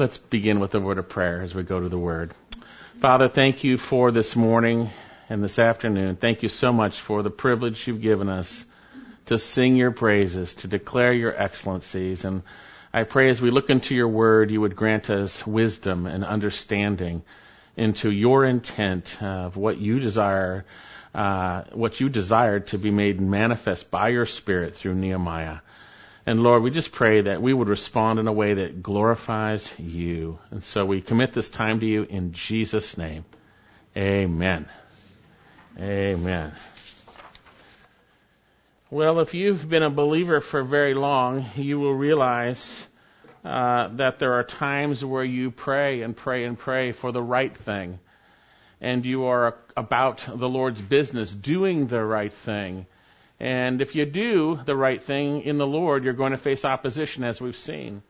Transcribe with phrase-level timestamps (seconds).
[0.00, 2.32] Let's begin with a word of prayer as we go to the word.
[3.02, 4.88] Father, thank you for this morning
[5.28, 6.16] and this afternoon.
[6.16, 8.64] Thank you so much for the privilege you've given us
[9.26, 12.24] to sing your praises, to declare your excellencies.
[12.24, 12.44] And
[12.94, 17.22] I pray as we look into your word, you would grant us wisdom and understanding
[17.76, 20.64] into your intent of what you desire,
[21.14, 25.58] uh, what you desired to be made manifest by your Spirit through Nehemiah.
[26.26, 30.38] And Lord, we just pray that we would respond in a way that glorifies you.
[30.50, 33.24] And so we commit this time to you in Jesus' name.
[33.96, 34.68] Amen.
[35.78, 36.52] Amen.
[38.90, 42.86] Well, if you've been a believer for very long, you will realize
[43.44, 47.56] uh, that there are times where you pray and pray and pray for the right
[47.56, 47.98] thing.
[48.80, 52.86] And you are about the Lord's business, doing the right thing.
[53.40, 57.24] And if you do the right thing in the Lord, you're going to face opposition,
[57.24, 58.02] as we've seen.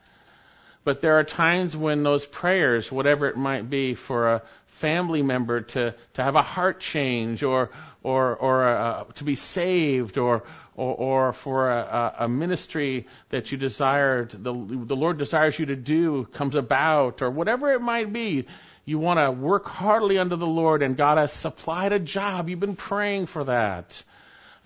[0.83, 4.43] But there are times when those prayers, whatever it might be, for a
[4.81, 7.71] family member to, to have a heart change or,
[8.03, 10.43] or, or uh, to be saved or,
[10.75, 15.77] or, or for a, a, ministry that you desired, the, the Lord desires you to
[15.77, 18.47] do comes about or whatever it might be,
[18.87, 22.49] you want to work heartily under the Lord and God has supplied a job.
[22.49, 24.03] You've been praying for that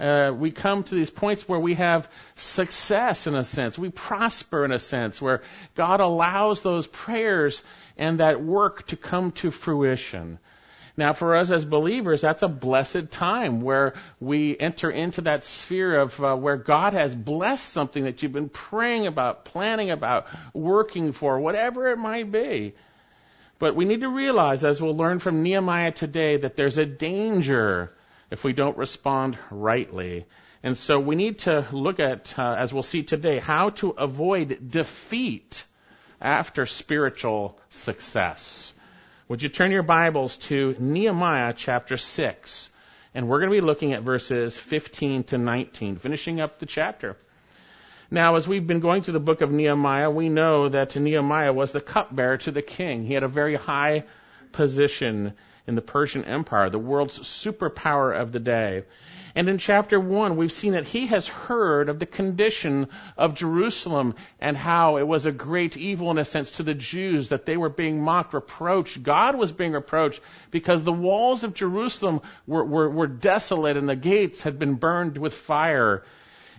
[0.00, 4.64] uh, we come to these points where we have success in a sense, we prosper
[4.64, 5.42] in a sense, where
[5.74, 7.62] God allows those prayers
[7.96, 10.38] and that work to come to fruition.
[10.96, 15.98] Now, for us as believers, that's a blessed time where we enter into that sphere
[15.98, 21.10] of uh, where God has blessed something that you've been praying about, planning about, working
[21.10, 22.74] for, whatever it might be.
[23.58, 27.92] But we need to realize, as we'll learn from Nehemiah today, that there's a danger
[28.30, 30.26] if we don't respond rightly.
[30.62, 34.70] And so we need to look at, uh, as we'll see today, how to avoid
[34.70, 35.64] defeat
[36.20, 38.72] after spiritual success.
[39.28, 42.70] Would you turn your Bibles to Nehemiah chapter 6?
[43.14, 47.16] And we're going to be looking at verses 15 to 19, finishing up the chapter.
[48.10, 51.72] Now, as we've been going through the book of Nehemiah, we know that Nehemiah was
[51.72, 53.04] the cupbearer to the king.
[53.04, 54.04] He had a very high
[54.52, 55.34] position
[55.66, 58.84] in the Persian Empire, the world's superpower of the day.
[59.36, 64.14] And in chapter 1, we've seen that he has heard of the condition of Jerusalem
[64.40, 67.56] and how it was a great evil, in a sense, to the Jews, that they
[67.56, 69.02] were being mocked, reproached.
[69.02, 70.20] God was being reproached
[70.52, 75.18] because the walls of Jerusalem were, were, were desolate and the gates had been burned
[75.18, 76.04] with fire.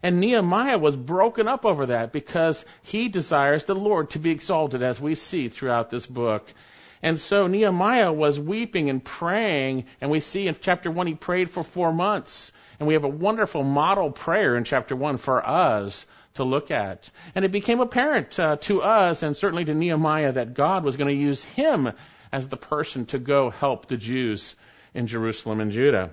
[0.03, 4.83] And Nehemiah was broken up over that because he desires the Lord to be exalted,
[4.83, 6.53] as we see throughout this book.
[7.01, 11.49] And so Nehemiah was weeping and praying, and we see in chapter 1 he prayed
[11.49, 12.51] for four months.
[12.79, 17.09] And we have a wonderful model prayer in chapter 1 for us to look at.
[17.33, 21.09] And it became apparent uh, to us, and certainly to Nehemiah, that God was going
[21.09, 21.91] to use him
[22.31, 24.55] as the person to go help the Jews
[24.93, 26.11] in Jerusalem and Judah.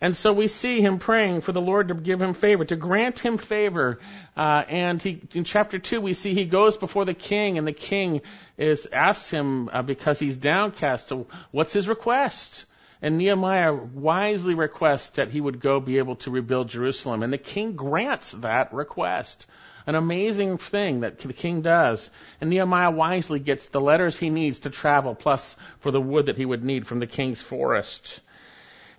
[0.00, 3.18] And so we see him praying for the Lord to give him favor, to grant
[3.18, 4.00] him favor.
[4.34, 7.72] Uh, and he, in chapter two, we see he goes before the king, and the
[7.72, 8.22] king
[8.56, 11.08] is asks him uh, because he's downcast.
[11.08, 12.64] So what's his request?
[13.02, 17.38] And Nehemiah wisely requests that he would go be able to rebuild Jerusalem, and the
[17.38, 19.46] king grants that request.
[19.86, 22.10] An amazing thing that the king does.
[22.40, 26.36] And Nehemiah wisely gets the letters he needs to travel, plus for the wood that
[26.36, 28.20] he would need from the king's forest.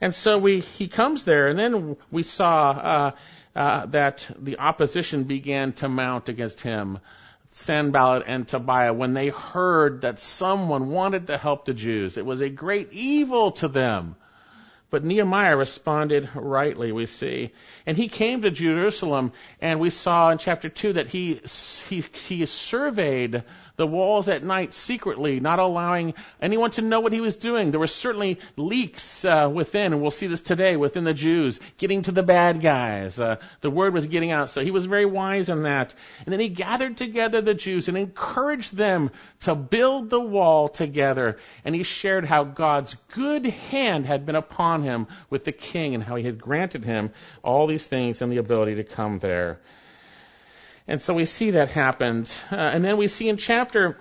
[0.02, 3.12] And so we, he comes there, and then we saw uh,
[3.56, 7.00] uh, that the opposition began to mount against him.
[7.54, 12.42] Sanballat and Tobiah, when they heard that someone wanted to help the Jews, it was
[12.42, 14.16] a great evil to them.
[14.90, 17.52] But Nehemiah responded rightly, we see.
[17.86, 19.32] And he came to Jerusalem,
[19.62, 21.42] and we saw in chapter 2 that he,
[21.90, 23.44] he, he surveyed
[23.82, 27.72] the walls at night secretly, not allowing anyone to know what he was doing.
[27.72, 32.04] There were certainly leaks uh, within, and we'll see this today within the Jews, getting
[32.04, 33.20] to the bad guys.
[33.20, 35.96] Uh, the word was getting out, so he was very wise in that.
[36.24, 39.10] And then he gathered together the Jews and encouraged them
[39.42, 41.40] to build the wall together.
[41.66, 46.04] And he shared how God's good hand had been upon him with the king and
[46.04, 49.60] how he had granted him all these things and the ability to come there.
[50.88, 52.34] And so we see that happened.
[52.52, 53.98] Uh, and then we see in chapter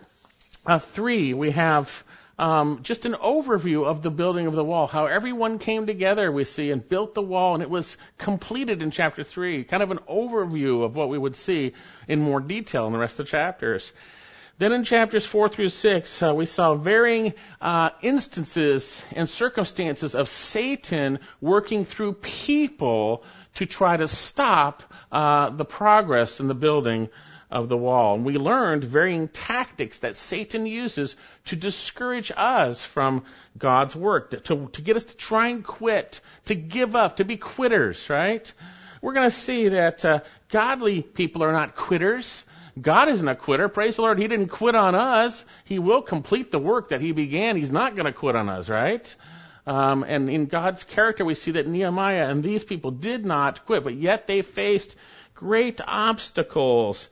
[0.66, 2.04] uh, 3, we have
[2.40, 6.44] um, just an overview of the building of the wall, how everyone came together, we
[6.44, 9.64] see, and built the wall, and it was completed in chapter 3.
[9.64, 11.74] Kind of an overview of what we would see
[12.08, 13.92] in more detail in the rest of the chapters.
[14.56, 20.28] Then in chapters 4 through 6, uh, we saw varying uh, instances and circumstances of
[20.28, 23.24] Satan working through people
[23.54, 27.08] to try to stop uh, the progress in the building
[27.50, 28.14] of the wall.
[28.14, 31.16] And we learned varying tactics that Satan uses
[31.46, 33.24] to discourage us from
[33.58, 37.36] God's work, to, to get us to try and quit, to give up, to be
[37.36, 38.52] quitters, right?
[39.02, 40.20] We're going to see that uh,
[40.50, 42.44] godly people are not quitters.
[42.80, 43.68] God isn't a quitter.
[43.68, 44.18] Praise the Lord.
[44.18, 45.44] He didn't quit on us.
[45.64, 47.56] He will complete the work that He began.
[47.56, 49.14] He's not going to quit on us, right?
[49.66, 53.84] Um, and in God's character, we see that Nehemiah and these people did not quit,
[53.84, 54.96] but yet they faced
[55.34, 57.08] great obstacles.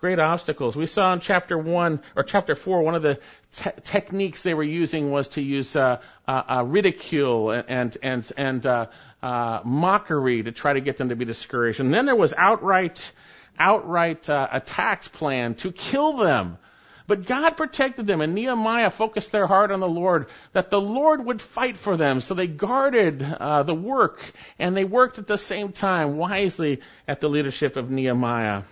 [0.00, 0.76] Great obstacles.
[0.76, 3.20] We saw in chapter one or chapter four, one of the
[3.52, 8.66] te- techniques they were using was to use uh, uh, uh, ridicule and and and
[8.66, 8.86] uh,
[9.22, 11.80] uh, mockery to try to get them to be discouraged.
[11.80, 13.10] And then there was outright
[13.58, 16.58] outright uh, attacks planned to kill them.
[17.06, 21.24] But God protected them, and Nehemiah focused their heart on the Lord, that the Lord
[21.24, 22.20] would fight for them.
[22.20, 27.20] So they guarded uh, the work, and they worked at the same time wisely at
[27.20, 28.62] the leadership of Nehemiah.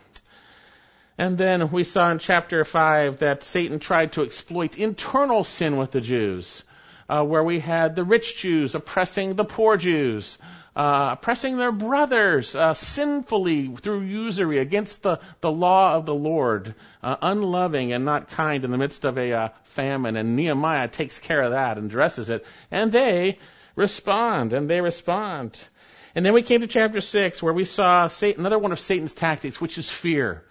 [1.19, 5.91] And then we saw in chapter 5 that Satan tried to exploit internal sin with
[5.91, 6.65] the Jews,
[7.11, 10.39] uh, where we had the rich Jews oppressing the poor Jews
[10.75, 16.75] uh, oppressing their brothers uh, sinfully through usury against the, the law of the Lord,
[17.03, 20.17] uh, unloving and not kind in the midst of a uh, famine.
[20.17, 22.47] And Nehemiah takes care of that and addresses it.
[22.71, 23.39] And they
[23.77, 25.63] respond, and they respond.
[26.15, 29.13] And then we came to chapter 6 where we saw Satan, another one of Satan's
[29.13, 30.45] tactics, which is fear.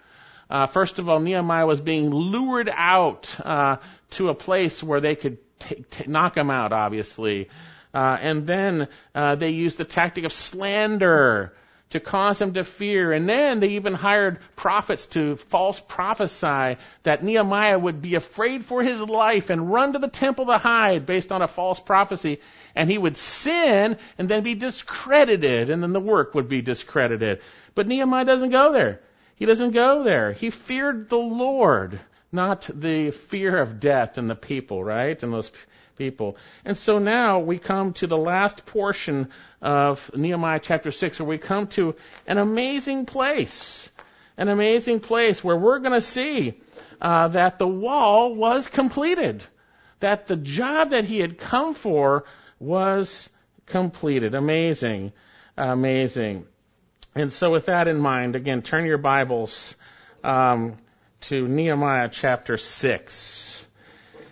[0.50, 3.76] Uh, first of all, Nehemiah was being lured out uh,
[4.10, 7.48] to a place where they could t- t- knock him out, obviously.
[7.94, 11.52] Uh, and then uh, they used the tactic of slander
[11.92, 13.12] to cause him to fear.
[13.12, 18.82] And then they even hired prophets to false prophesy that Nehemiah would be afraid for
[18.82, 22.40] his life and run to the temple to hide based on a false prophecy.
[22.74, 27.40] And he would sin and then be discredited, and then the work would be discredited.
[27.74, 29.00] But Nehemiah doesn't go there.
[29.36, 30.32] He doesn't go there.
[30.32, 32.00] He feared the Lord,
[32.32, 35.22] not the fear of death and the people, right?
[35.22, 35.52] And those
[35.96, 36.36] people.
[36.64, 39.28] And so now we come to the last portion
[39.60, 41.94] of Nehemiah chapter 6, where we come to
[42.26, 43.88] an amazing place.
[44.36, 46.60] An amazing place where we're going to see
[47.00, 49.44] uh, that the wall was completed,
[50.00, 52.24] that the job that he had come for
[52.58, 53.28] was
[53.66, 54.34] completed.
[54.34, 55.12] Amazing.
[55.56, 56.46] Amazing.
[57.14, 59.74] And so, with that in mind, again, turn your Bibles
[60.24, 60.78] um,
[61.22, 63.64] to Nehemiah chapter 6.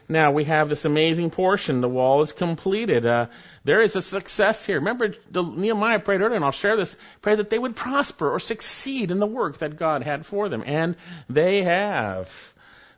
[0.08, 1.80] Now we have this amazing portion.
[1.80, 3.06] The wall is completed.
[3.06, 3.26] Uh,
[3.62, 4.76] there is a success here.
[4.76, 8.40] Remember, the, Nehemiah prayed earlier, and I'll share this, pray that they would prosper or
[8.40, 10.64] succeed in the work that God had for them.
[10.66, 10.96] And
[11.28, 12.52] they have.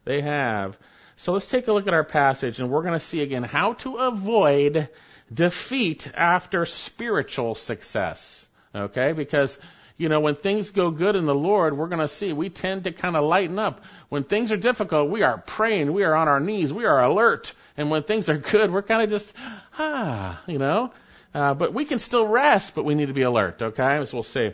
[0.04, 0.78] They have.
[1.16, 3.74] So let's take a look at our passage, and we're going to see again how
[3.74, 4.88] to avoid
[5.32, 8.46] defeat after spiritual success.
[8.74, 9.12] Okay?
[9.12, 9.58] Because
[10.02, 12.84] you know, when things go good in the Lord, we're going to see we tend
[12.84, 13.84] to kind of lighten up.
[14.08, 17.52] When things are difficult, we are praying, we are on our knees, we are alert.
[17.76, 19.32] And when things are good, we're kind of just,
[19.78, 20.93] ah, you know.
[21.32, 23.99] Uh, but we can still rest, but we need to be alert, okay?
[23.99, 24.50] As we'll see.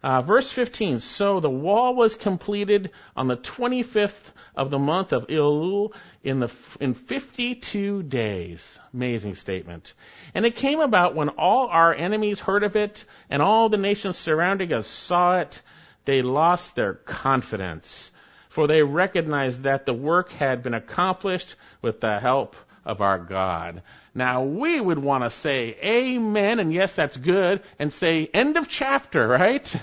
[0.00, 1.00] Uh, verse 15.
[1.00, 5.92] So the wall was completed on the 25th of the month of Elul
[6.22, 8.78] in the in 52 days.
[8.92, 9.94] Amazing statement.
[10.34, 14.16] And it came about when all our enemies heard of it and all the nations
[14.16, 15.60] surrounding us saw it,
[16.04, 18.10] they lost their confidence,
[18.48, 23.82] for they recognized that the work had been accomplished with the help of our God.
[24.14, 28.68] Now we would want to say amen, and yes, that's good, and say end of
[28.68, 29.74] chapter, right?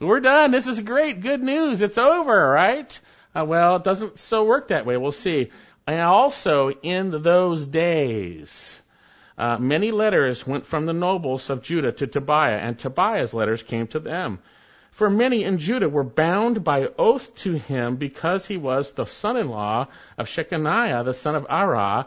[0.00, 0.50] We're done.
[0.50, 1.20] This is great.
[1.20, 1.80] Good news.
[1.80, 2.98] It's over, right?
[3.34, 4.96] Uh, well, it doesn't so work that way.
[4.96, 5.50] We'll see.
[5.86, 8.80] And also in those days,
[9.38, 13.86] uh, many letters went from the nobles of Judah to Tobiah, and Tobiah's letters came
[13.88, 14.38] to them.
[14.92, 19.86] For many in Judah were bound by oath to him because he was the son-in-law
[20.18, 22.06] of Shechaniah, the son of Arah,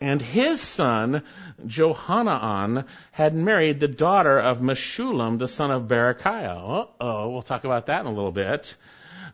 [0.00, 1.22] and his son,
[1.66, 6.82] Johanan, had married the daughter of Meshullam, the son of Berechiah.
[6.82, 8.76] Uh-oh, we'll talk about that in a little bit.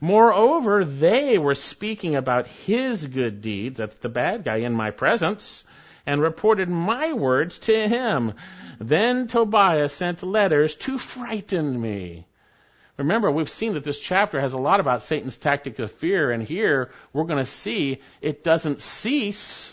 [0.02, 5.62] Moreover, they were speaking about his good deeds, that's the bad guy, in my presence,
[6.04, 8.32] and reported my words to him.
[8.80, 12.26] Then Tobiah sent letters to frighten me.
[12.96, 16.42] Remember, we've seen that this chapter has a lot about Satan's tactic of fear, and
[16.42, 19.72] here we're going to see it doesn't cease,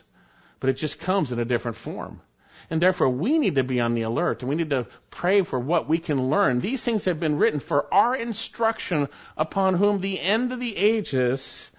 [0.60, 2.22] but it just comes in a different form.
[2.70, 5.60] And therefore, we need to be on the alert and we need to pray for
[5.60, 6.60] what we can learn.
[6.60, 11.72] These things have been written for our instruction upon whom the end of the ages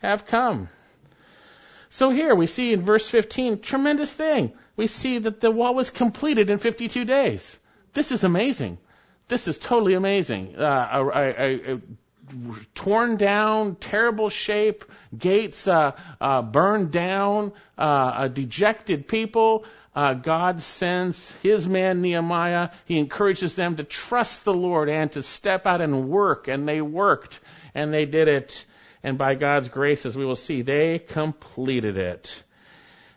[0.00, 0.68] have come.
[1.88, 4.52] So here we see in verse 15, tremendous thing.
[4.76, 7.58] We see that the wall was completed in 52 days.
[7.94, 8.76] This is amazing.
[9.28, 10.56] This is totally amazing.
[10.56, 10.62] Uh,
[10.92, 11.80] a, a, a
[12.74, 14.84] torn down, terrible shape,
[15.16, 19.64] gates uh, uh, burned down, uh, dejected people.
[19.96, 22.68] Uh, God sends His man Nehemiah.
[22.84, 26.82] He encourages them to trust the Lord and to step out and work, and they
[26.82, 27.40] worked,
[27.74, 28.66] and they did it.
[29.02, 32.42] And by God's grace, as we will see, they completed it.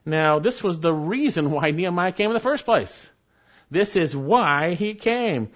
[0.06, 3.10] Now, this was the reason why Nehemiah came in the first place.
[3.70, 5.50] This is why he came.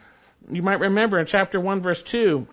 [0.51, 2.45] You might remember in chapter 1, verse 2,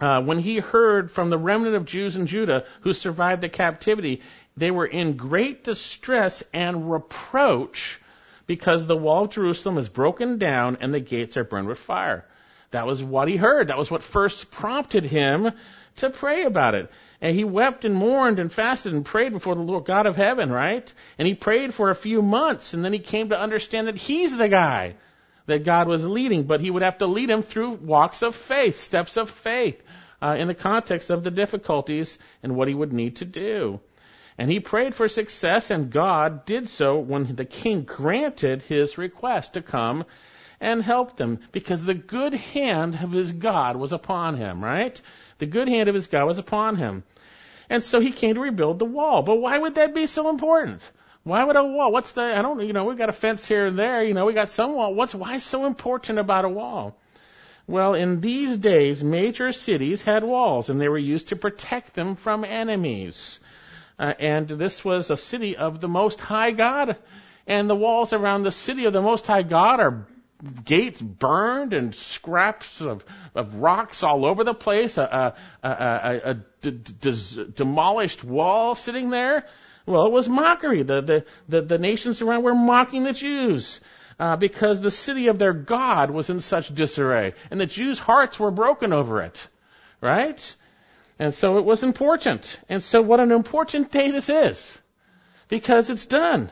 [0.00, 4.22] uh, when he heard from the remnant of Jews in Judah who survived the captivity,
[4.56, 8.00] they were in great distress and reproach
[8.46, 12.24] because the wall of Jerusalem is broken down and the gates are burned with fire.
[12.70, 13.68] That was what he heard.
[13.68, 15.52] That was what first prompted him
[15.96, 16.90] to pray about it.
[17.20, 20.52] And he wept and mourned and fasted and prayed before the Lord God of heaven,
[20.52, 20.92] right?
[21.18, 24.36] And he prayed for a few months and then he came to understand that he's
[24.36, 24.94] the guy
[25.48, 28.76] that God was leading, but he would have to lead him through walks of faith,
[28.76, 29.82] steps of faith,
[30.22, 33.80] uh, in the context of the difficulties and what he would need to do.
[34.36, 39.54] And he prayed for success, and God did so when the king granted his request
[39.54, 40.04] to come
[40.60, 45.00] and help them, because the good hand of his God was upon him, right?
[45.38, 47.04] The good hand of his God was upon him.
[47.70, 49.22] And so he came to rebuild the wall.
[49.22, 50.82] But why would that be so important?
[51.28, 51.92] Why would a wall?
[51.92, 54.24] What's the, I don't, you know, we've got a fence here and there, you know,
[54.24, 54.94] we got some wall.
[54.94, 56.96] What's, why so important about a wall?
[57.66, 62.16] Well, in these days, major cities had walls and they were used to protect them
[62.16, 63.40] from enemies.
[63.98, 66.96] Uh, and this was a city of the Most High God.
[67.46, 70.06] And the walls around the city of the Most High God are
[70.64, 73.04] gates burned and scraps of,
[73.34, 75.34] of rocks all over the place, a,
[77.54, 79.44] demolished wall sitting there.
[79.88, 80.82] Well, it was mockery.
[80.82, 83.80] The, the, the, the nations around were mocking the Jews.
[84.20, 88.40] Uh, because the city of their God was in such disarray, and the Jews' hearts
[88.40, 89.46] were broken over it,
[90.00, 90.56] right?
[91.20, 92.58] And so it was important.
[92.68, 94.76] And so what an important day this is,
[95.48, 96.50] because it's done.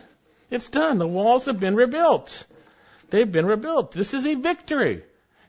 [0.48, 0.98] It's done.
[0.98, 2.44] The walls have been rebuilt.
[3.10, 3.90] They've been rebuilt.
[3.90, 5.02] This is a victory.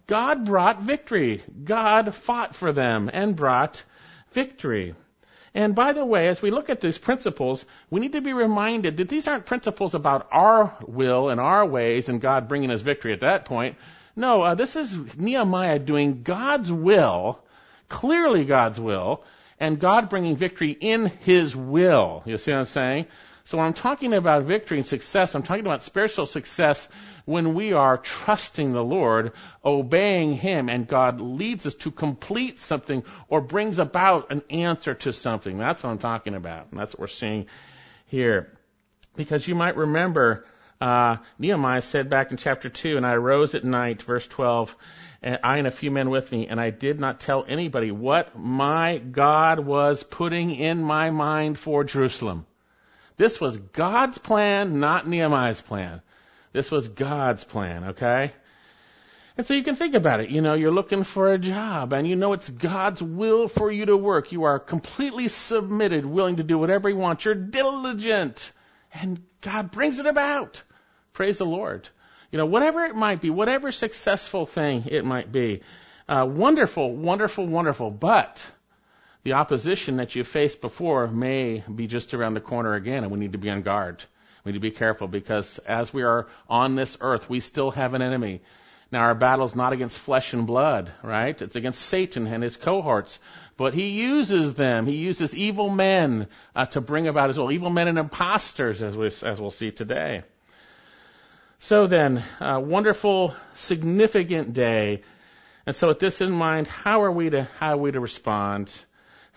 [0.08, 1.44] God brought victory.
[1.64, 3.84] God fought for them and brought
[4.32, 4.96] victory.
[5.58, 8.98] And by the way, as we look at these principles, we need to be reminded
[8.98, 13.12] that these aren't principles about our will and our ways and God bringing us victory
[13.12, 13.76] at that point.
[14.16, 17.40] No, uh, this is Nehemiah doing God's will,
[17.90, 19.24] clearly God's will,
[19.60, 22.22] and God bringing victory in His will.
[22.28, 23.08] You see what I'm saying?
[23.48, 26.86] So when I'm talking about victory and success, I'm talking about spiritual success
[27.24, 29.32] when we are trusting the Lord,
[29.64, 35.14] obeying Him, and God leads us to complete something or brings about an answer to
[35.14, 35.58] something.
[35.58, 36.72] That's what I'm talking about.
[36.72, 37.46] And that's what we're seeing
[38.08, 38.52] here.
[39.16, 40.46] Because you might remember,
[40.82, 44.76] uh, Nehemiah said back in chapter 2, and I arose at night, verse 12,
[45.22, 48.38] and I and a few men with me, and I did not tell anybody what
[48.38, 52.46] my God was putting in my mind for Jerusalem.
[53.18, 56.02] This was God's plan, not Nehemiah's plan.
[56.54, 58.32] This was God's plan, okay?
[59.38, 60.30] And so you can think about it.
[60.30, 63.86] You know, you're looking for a job and you know it's God's will for you
[63.86, 64.32] to work.
[64.32, 67.26] You are completely submitted, willing to do whatever He wants.
[67.26, 68.52] You're diligent
[68.94, 70.64] and God brings it about.
[71.14, 71.88] Praise the Lord.
[72.32, 75.62] You know, whatever it might be, whatever successful thing it might be,
[76.10, 77.92] uh, wonderful, wonderful, wonderful.
[77.92, 78.46] But
[79.28, 83.20] the opposition that you faced before may be just around the corner again and we
[83.20, 84.02] need to be on guard.
[84.46, 87.94] We need to be careful because as we are on this earth, we still have
[87.94, 88.40] an enemy.
[88.90, 91.42] Now, our battle is not against flesh and blood, right?
[91.42, 93.20] It's against Satan and his cohorts.
[93.58, 94.86] But he uses them.
[94.86, 97.52] He uses evil men uh, to bring about his will.
[97.52, 100.24] Evil men and imposters, as, we, as we'll see today.
[101.60, 105.04] So then, a wonderful, significant day.
[105.66, 108.74] And so with this in mind, how are we to, how are we to respond?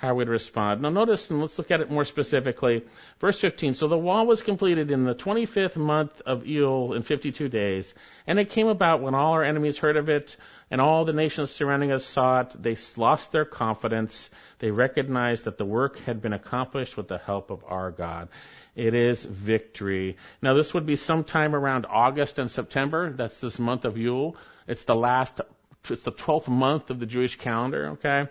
[0.01, 0.81] How we'd respond.
[0.81, 2.87] Now notice, and let's look at it more specifically.
[3.21, 3.75] Verse 15.
[3.75, 7.93] So the wall was completed in the 25th month of Elul in 52 days.
[8.27, 10.39] And it came about when all our enemies heard of it
[10.71, 14.31] and all the nations surrounding us saw it, they lost their confidence.
[14.59, 18.31] They recognized that the work had been accomplished with the help of our God.
[18.75, 20.17] It is victory.
[20.41, 23.13] Now this would be sometime around August and September.
[23.13, 24.37] That's this month of Elul.
[24.67, 25.43] It's the last,
[25.91, 28.29] it's the 12th month of the Jewish calendar, okay?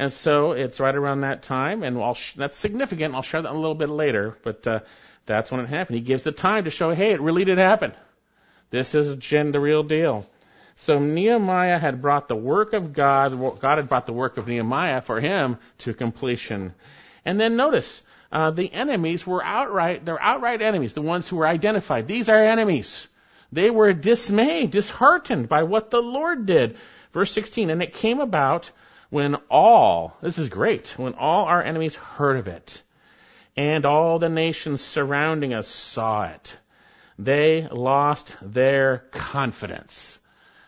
[0.00, 3.14] And so it's right around that time, and I'll sh- that's significant.
[3.14, 4.80] I'll share that a little bit later, but uh,
[5.26, 5.96] that's when it happened.
[5.96, 7.92] He gives the time to show, hey, it really did happen.
[8.70, 10.26] This is gen- the real deal.
[10.76, 15.02] So Nehemiah had brought the work of God, God had brought the work of Nehemiah
[15.02, 16.72] for him to completion.
[17.26, 18.02] And then notice,
[18.32, 22.06] uh, the enemies were outright, they're outright enemies, the ones who were identified.
[22.06, 23.06] These are enemies.
[23.52, 26.78] They were dismayed, disheartened by what the Lord did.
[27.12, 28.70] Verse 16, and it came about
[29.10, 32.82] when all, this is great, when all our enemies heard of it,
[33.56, 36.56] and all the nations surrounding us saw it,
[37.18, 40.18] they lost their confidence.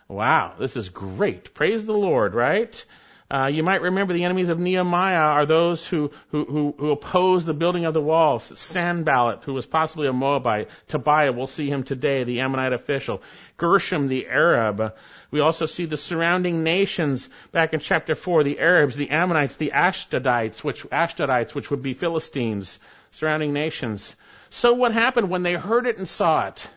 [0.09, 1.55] Wow, this is great.
[1.55, 2.85] Praise the Lord, right?
[3.33, 7.47] Uh, you might remember the enemies of Nehemiah are those who, who, who, who oppose
[7.47, 8.53] the building of the walls.
[8.59, 10.69] Sanballat, who was possibly a Moabite.
[10.89, 13.23] Tobiah, we'll see him today, the Ammonite official.
[13.59, 14.95] Geshem, the Arab.
[15.31, 19.73] We also see the surrounding nations back in chapter 4, the Arabs, the Ammonites, the
[19.75, 22.79] Ashdodites, which, Ashdodites, which would be Philistines,
[23.13, 24.15] surrounding nations.
[24.51, 26.69] So what happened when they heard it and saw it?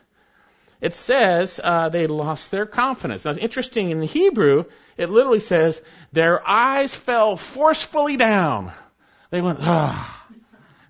[0.86, 3.24] It says uh, they lost their confidence.
[3.24, 4.66] Now, it's interesting in the Hebrew,
[4.96, 8.70] it literally says their eyes fell forcefully down.
[9.30, 10.26] They went, ah,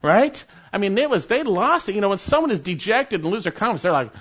[0.02, 0.44] right?
[0.70, 1.94] I mean, it was they lost it.
[1.94, 4.12] You know, when someone is dejected and lose their confidence, they're like,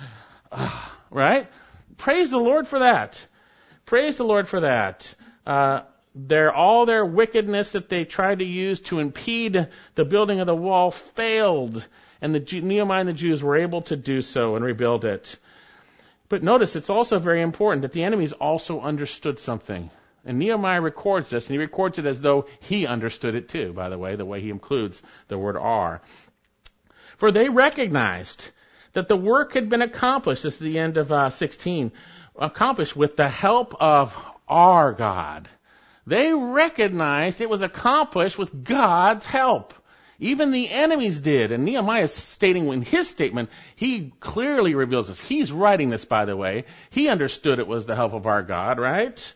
[0.50, 1.46] ah, right?
[1.98, 3.26] Praise the Lord for that.
[3.84, 5.14] Praise the Lord for that.
[5.46, 5.82] Uh,
[6.14, 10.56] their all their wickedness that they tried to use to impede the building of the
[10.56, 11.86] wall failed,
[12.22, 15.36] and the Nehemiah and the Jews were able to do so and rebuild it.
[16.28, 19.90] But notice it's also very important that the enemies also understood something.
[20.24, 23.88] And Nehemiah records this, and he records it as though he understood it too, by
[23.88, 26.02] the way, the way he includes the word are.
[27.16, 28.50] For they recognized
[28.92, 31.92] that the work had been accomplished, this is the end of uh, 16,
[32.36, 34.16] accomplished with the help of
[34.48, 35.48] our God.
[36.06, 39.74] They recognized it was accomplished with God's help.
[40.18, 41.52] Even the enemies did.
[41.52, 45.20] And Nehemiah is stating in his statement, he clearly reveals this.
[45.20, 46.64] He's writing this, by the way.
[46.90, 49.32] He understood it was the help of our God, right?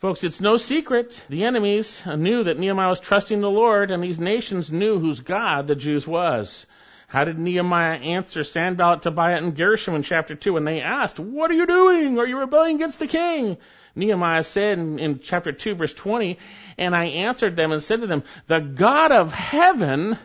[0.00, 1.22] Folks, it's no secret.
[1.28, 5.66] The enemies knew that Nehemiah was trusting the Lord, and these nations knew whose God
[5.66, 6.66] the Jews was.
[7.12, 11.50] How did Nehemiah answer Sanballat, Tobiah, and Geshem in chapter 2 when they asked, What
[11.50, 12.18] are you doing?
[12.18, 13.58] Are you rebelling against the king?
[13.94, 16.38] Nehemiah said in, in chapter 2 verse 20,
[16.78, 20.16] And I answered them and said to them, The God of heaven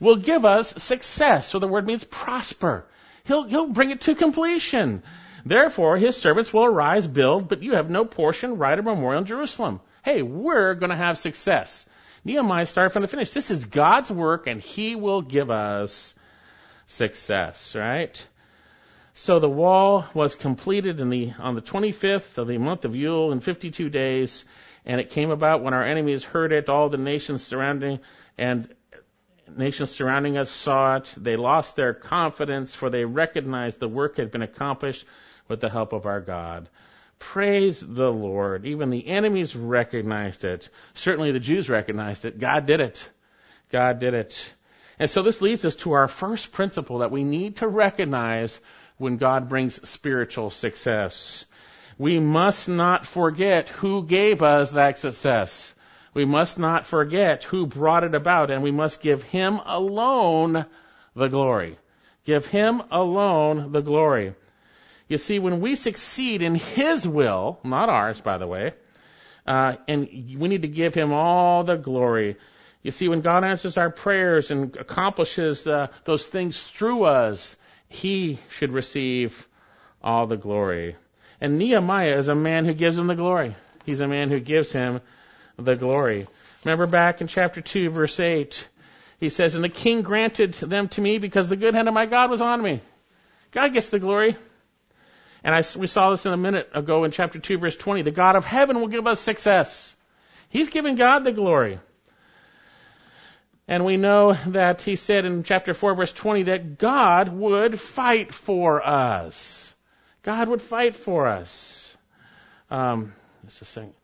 [0.00, 1.48] will give us success.
[1.48, 2.84] So the word means prosper.
[3.24, 5.04] He'll, he'll bring it to completion.
[5.46, 9.26] Therefore, his servants will arise, build, but you have no portion, right, or memorial in
[9.26, 9.80] Jerusalem.
[10.04, 11.86] Hey, we're going to have success.
[12.22, 13.30] Nehemiah started from the finish.
[13.30, 16.12] This is God's work, and he will give us
[16.88, 18.26] success, right?
[19.14, 23.40] So the wall was completed the, on the 25th of the month of Elul in
[23.40, 24.44] 52 days,
[24.84, 28.00] and it came about when our enemies heard it, all the nations surrounding
[28.36, 28.74] and
[29.56, 31.14] nations surrounding us saw it.
[31.16, 35.04] They lost their confidence, for they recognized the work had been accomplished
[35.46, 36.68] with the help of our God.
[37.18, 38.64] Praise the Lord.
[38.64, 40.68] Even the enemies recognized it.
[40.94, 42.38] Certainly the Jews recognized it.
[42.38, 43.06] God did it.
[43.70, 44.54] God did it.
[44.98, 48.58] And so this leads us to our first principle that we need to recognize
[48.96, 51.44] when God brings spiritual success.
[51.98, 55.72] We must not forget who gave us that success.
[56.14, 60.66] We must not forget who brought it about, and we must give Him alone
[61.14, 61.78] the glory.
[62.24, 64.34] Give Him alone the glory.
[65.08, 68.74] You see, when we succeed in His will, not ours, by the way,
[69.46, 70.08] uh, and
[70.38, 72.36] we need to give Him all the glory.
[72.82, 77.56] You see, when God answers our prayers and accomplishes uh, those things through us,
[77.88, 79.46] He should receive
[80.02, 80.96] all the glory.
[81.40, 83.54] And Nehemiah is a man who gives him the glory.
[83.84, 85.00] He's a man who gives him
[85.56, 86.26] the glory.
[86.64, 88.68] Remember back in chapter 2, verse 8,
[89.20, 92.06] he says, And the king granted them to me because the good hand of my
[92.06, 92.80] God was on me.
[93.52, 94.36] God gets the glory.
[95.44, 98.02] And I, we saw this in a minute ago in chapter 2, verse 20.
[98.02, 99.94] The God of heaven will give us success.
[100.48, 101.78] He's giving God the glory.
[103.68, 108.32] And we know that he said in chapter 4, verse 20, that God would fight
[108.32, 109.74] for us.
[110.22, 111.94] God would fight for us.
[112.70, 113.12] Um,
[113.44, 113.94] just a second.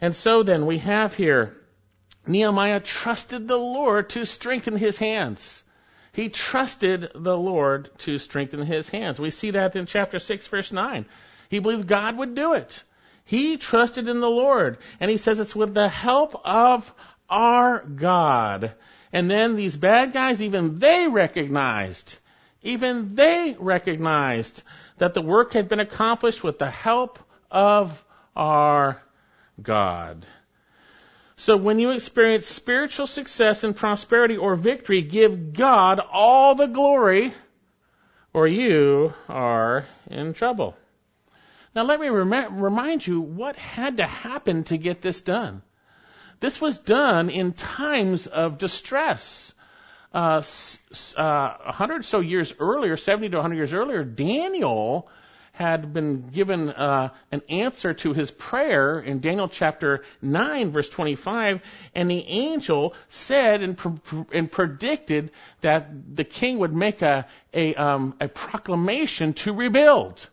[0.00, 1.56] And so then we have here
[2.26, 5.64] Nehemiah trusted the Lord to strengthen his hands.
[6.12, 9.18] He trusted the Lord to strengthen his hands.
[9.18, 11.06] We see that in chapter 6, verse 9.
[11.48, 12.82] He believed God would do it.
[13.24, 14.78] He trusted in the Lord.
[15.00, 16.92] And he says it's with the help of
[17.32, 18.74] our God.
[19.12, 22.18] And then these bad guys, even they recognized,
[22.62, 24.62] even they recognized
[24.98, 27.18] that the work had been accomplished with the help
[27.50, 28.04] of
[28.36, 29.02] our
[29.60, 30.24] God.
[31.36, 37.32] So when you experience spiritual success and prosperity or victory, give God all the glory
[38.32, 40.76] or you are in trouble.
[41.74, 45.62] Now let me rem- remind you what had to happen to get this done.
[46.42, 49.52] This was done in times of distress.
[50.12, 50.42] Uh,
[51.16, 55.08] uh, 100 or so years earlier, 70 to 100 years earlier, Daniel
[55.52, 61.62] had been given uh, an answer to his prayer in Daniel chapter 9, verse 25,
[61.94, 67.72] and the angel said and, pre- and predicted that the king would make a, a,
[67.76, 70.26] um, a proclamation to rebuild.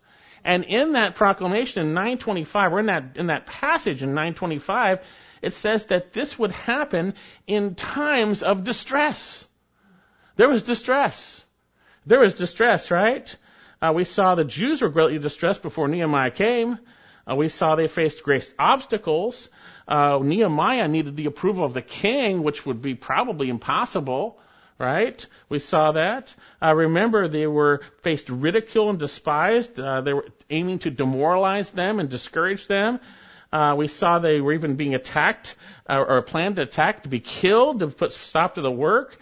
[0.43, 5.01] And in that proclamation in 925, or in that, in that passage in 925,
[5.41, 7.13] it says that this would happen
[7.47, 9.45] in times of distress.
[10.35, 11.43] There was distress.
[12.05, 13.35] There was distress, right?
[13.81, 16.79] Uh, we saw the Jews were greatly distressed before Nehemiah came.
[17.29, 19.49] Uh, we saw they faced great obstacles.
[19.87, 24.39] Uh, Nehemiah needed the approval of the king, which would be probably impossible,
[24.77, 25.25] right?
[25.49, 26.33] We saw that.
[26.61, 29.79] Uh, remember, they were faced ridicule and despised.
[29.79, 32.99] Uh, they were aiming to demoralize them and discourage them.
[33.51, 35.55] Uh, we saw they were even being attacked
[35.89, 39.19] uh, or planned to attack to be killed to put stop to the work.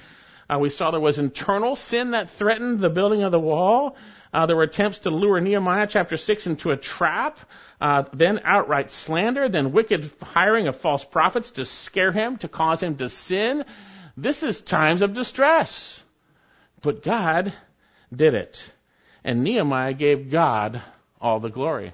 [0.49, 3.95] Uh, we saw there was internal sin that threatened the building of the wall.
[4.33, 7.39] Uh, there were attempts to lure Nehemiah chapter 6 into a trap,
[7.79, 12.83] uh, then outright slander, then wicked hiring of false prophets to scare him, to cause
[12.83, 13.63] him to sin.
[14.17, 16.01] This is times of distress.
[16.81, 17.53] But God
[18.13, 18.71] did it.
[19.23, 20.81] And Nehemiah gave God
[21.19, 21.93] all the glory.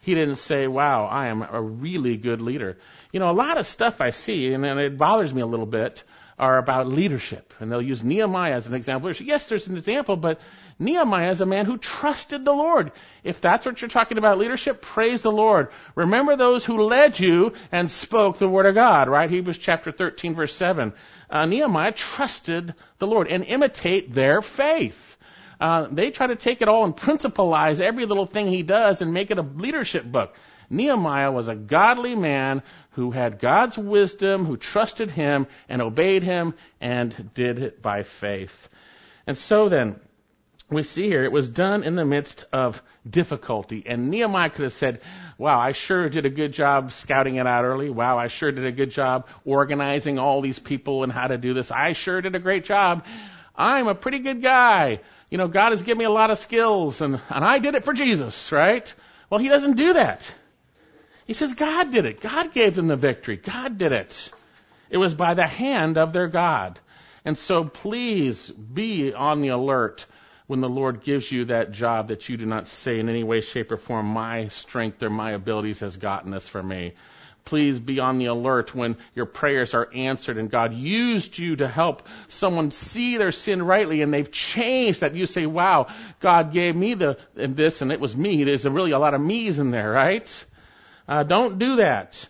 [0.00, 2.78] He didn't say, wow, I am a really good leader.
[3.12, 6.02] You know, a lot of stuff I see, and it bothers me a little bit,
[6.38, 7.52] are about leadership.
[7.58, 9.10] And they'll use Nehemiah as an example.
[9.12, 10.40] Yes, there's an example, but
[10.78, 12.92] Nehemiah is a man who trusted the Lord.
[13.24, 15.68] If that's what you're talking about leadership, praise the Lord.
[15.96, 19.28] Remember those who led you and spoke the word of God, right?
[19.28, 20.92] Hebrews chapter 13 verse 7.
[21.28, 25.07] Uh, Nehemiah trusted the Lord and imitate their faith.
[25.60, 29.12] Uh, they try to take it all and principalize every little thing he does and
[29.12, 30.34] make it a leadership book.
[30.70, 36.54] Nehemiah was a godly man who had God's wisdom, who trusted him and obeyed him
[36.80, 38.68] and did it by faith.
[39.26, 39.98] And so then,
[40.70, 43.84] we see here it was done in the midst of difficulty.
[43.86, 45.00] And Nehemiah could have said,
[45.38, 47.88] Wow, I sure did a good job scouting it out early.
[47.88, 51.54] Wow, I sure did a good job organizing all these people and how to do
[51.54, 51.70] this.
[51.70, 53.06] I sure did a great job.
[53.56, 55.00] I'm a pretty good guy.
[55.30, 57.84] You know, God has given me a lot of skills and, and I did it
[57.84, 58.92] for Jesus, right?
[59.28, 60.32] Well, he doesn't do that.
[61.26, 62.20] He says God did it.
[62.20, 63.36] God gave them the victory.
[63.36, 64.32] God did it.
[64.88, 66.78] It was by the hand of their God.
[67.24, 70.06] And so please be on the alert
[70.46, 73.42] when the Lord gives you that job that you do not say in any way,
[73.42, 76.94] shape, or form, my strength or my abilities has gotten this for me.
[77.48, 81.66] Please be on the alert when your prayers are answered and God used you to
[81.66, 85.86] help someone see their sin rightly and they've changed that you say, wow,
[86.20, 88.44] God gave me the, and this and it was me.
[88.44, 90.44] There's really a lot of me's in there, right?
[91.08, 92.28] Uh, don't do that.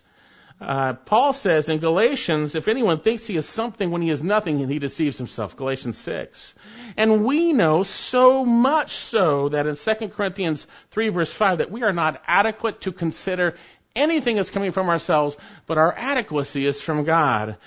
[0.61, 4.69] Uh, Paul says in Galatians, if anyone thinks he is something when he is nothing,
[4.69, 5.57] he deceives himself.
[5.57, 6.53] Galatians 6.
[6.95, 11.83] And we know so much so that in 2 Corinthians 3 verse 5 that we
[11.83, 13.55] are not adequate to consider
[13.99, 17.57] anything is coming from ourselves, but our adequacy is from God.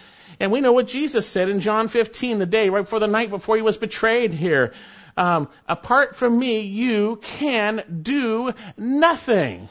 [0.40, 3.30] And we know what Jesus said in John 15, the day right before the night
[3.30, 4.72] before he was betrayed here.
[5.16, 9.68] Um, apart from me, you can do nothing.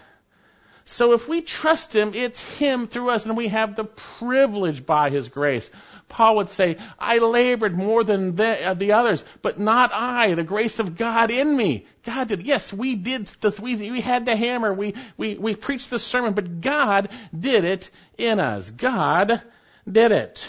[0.92, 5.10] So if we trust Him, it's Him through us, and we have the privilege by
[5.10, 5.70] His grace.
[6.10, 10.44] Paul would say, I labored more than the, uh, the others, but not I, the
[10.44, 11.86] grace of God in me.
[12.04, 12.46] God did.
[12.46, 16.34] Yes, we did the, we, we had the hammer, we, we, we preached the sermon,
[16.34, 18.70] but God did it in us.
[18.70, 19.42] God
[19.90, 20.46] did it.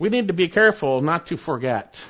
[0.00, 2.04] We need to be careful not to forget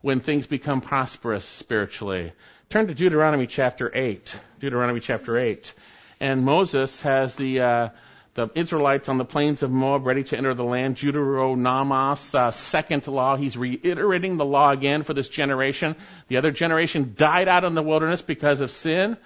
[0.00, 2.32] when things become prosperous spiritually.
[2.70, 4.34] Turn to Deuteronomy chapter 8.
[4.58, 5.72] Deuteronomy chapter 8
[6.20, 7.88] and Moses has the uh,
[8.34, 10.96] the Israelites on the plains of Moab ready to enter the land.
[10.96, 13.36] Deuteronomos, uh, second law.
[13.36, 15.96] He's reiterating the law again for this generation.
[16.28, 19.16] The other generation died out in the wilderness because of sin,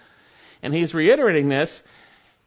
[0.62, 1.82] and he's reiterating this.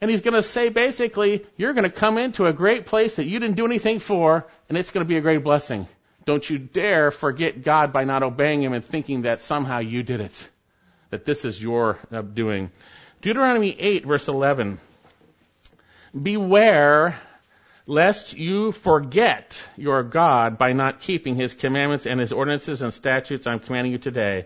[0.01, 3.25] And he's going to say basically, you're going to come into a great place that
[3.25, 5.87] you didn't do anything for, and it's going to be a great blessing.
[6.25, 10.21] Don't you dare forget God by not obeying Him and thinking that somehow you did
[10.21, 10.49] it,
[11.09, 12.71] that this is your uh, doing.
[13.21, 14.79] Deuteronomy 8, verse 11.
[16.19, 17.19] Beware
[17.87, 23.47] lest you forget your God by not keeping his commandments and his ordinances and statutes
[23.47, 24.45] I'm commanding you today.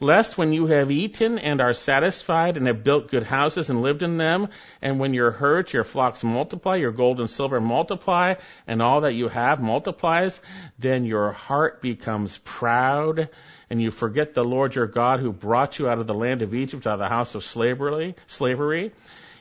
[0.00, 4.02] Lest when you have eaten and are satisfied and have built good houses and lived
[4.02, 4.48] in them,
[4.80, 8.34] and when your herds, your flocks multiply, your gold and silver multiply,
[8.66, 10.40] and all that you have multiplies,
[10.78, 13.28] then your heart becomes proud
[13.70, 16.54] and you forget the Lord your God who brought you out of the land of
[16.54, 18.92] Egypt, out of the house of slavery, slavery.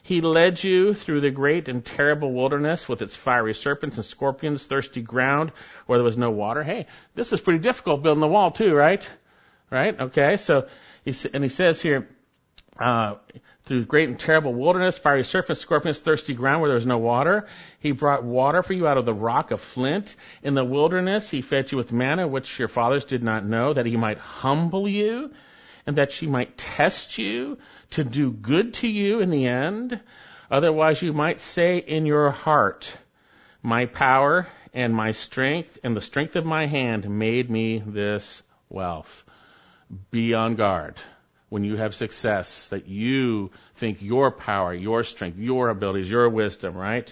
[0.04, 4.65] He led you through the great and terrible wilderness with its fiery serpents and scorpions,
[4.65, 5.52] thirsty ground
[5.88, 6.63] where there was no water.
[6.63, 9.08] Hey, this is pretty difficult building the wall too, right?
[9.71, 9.99] Right?
[9.99, 10.38] Okay.
[10.38, 10.67] So,
[11.05, 12.08] he, and he says here,
[12.79, 13.15] uh,
[13.63, 17.47] through great and terrible wilderness, fiery serpents, scorpions, thirsty ground where there was no water.
[17.79, 20.15] He brought water for you out of the rock of flint.
[20.41, 23.86] In the wilderness, he fed you with manna, which your fathers did not know, that
[23.86, 25.32] he might humble you
[25.86, 27.58] and that she might test you
[27.91, 29.99] to do good to you in the end.
[30.51, 32.95] Otherwise, you might say in your heart,
[33.62, 39.23] My power and my strength and the strength of my hand made me this wealth.
[40.12, 40.95] Be on guard
[41.49, 46.75] when you have success that you think your power, your strength, your abilities, your wisdom,
[46.75, 47.12] right?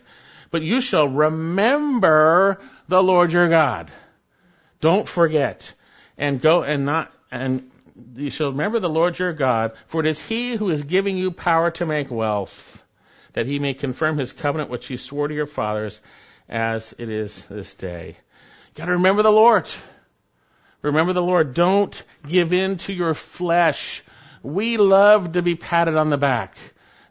[0.52, 3.92] But you shall remember the Lord your God.
[4.80, 5.74] Don't forget.
[6.18, 7.70] And go and not, and
[8.16, 11.32] you shall remember the Lord your God, for it is he who is giving you
[11.32, 12.84] power to make wealth,
[13.34, 16.00] that he may confirm his covenant which he swore to your fathers
[16.48, 18.10] as it is this day.
[18.10, 19.68] You gotta remember the Lord.
[20.82, 21.54] Remember the Lord.
[21.54, 24.04] Don't give in to your flesh.
[24.44, 26.58] We love to be patted on the back.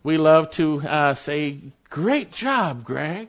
[0.02, 3.29] We love to uh, say, "Great job, Greg."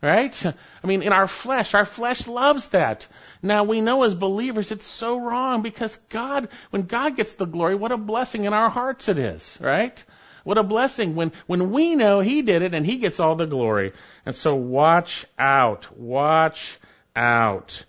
[0.00, 0.46] Right?
[0.46, 3.06] I mean, in our flesh, our flesh loves that.
[3.42, 7.74] Now we know as believers it's so wrong because God, when God gets the glory,
[7.74, 10.02] what a blessing in our hearts it is, right?
[10.44, 13.46] What a blessing when, when we know He did it and He gets all the
[13.46, 13.92] glory.
[14.26, 15.88] And so watch out.
[15.98, 16.78] Watch
[17.16, 17.84] out.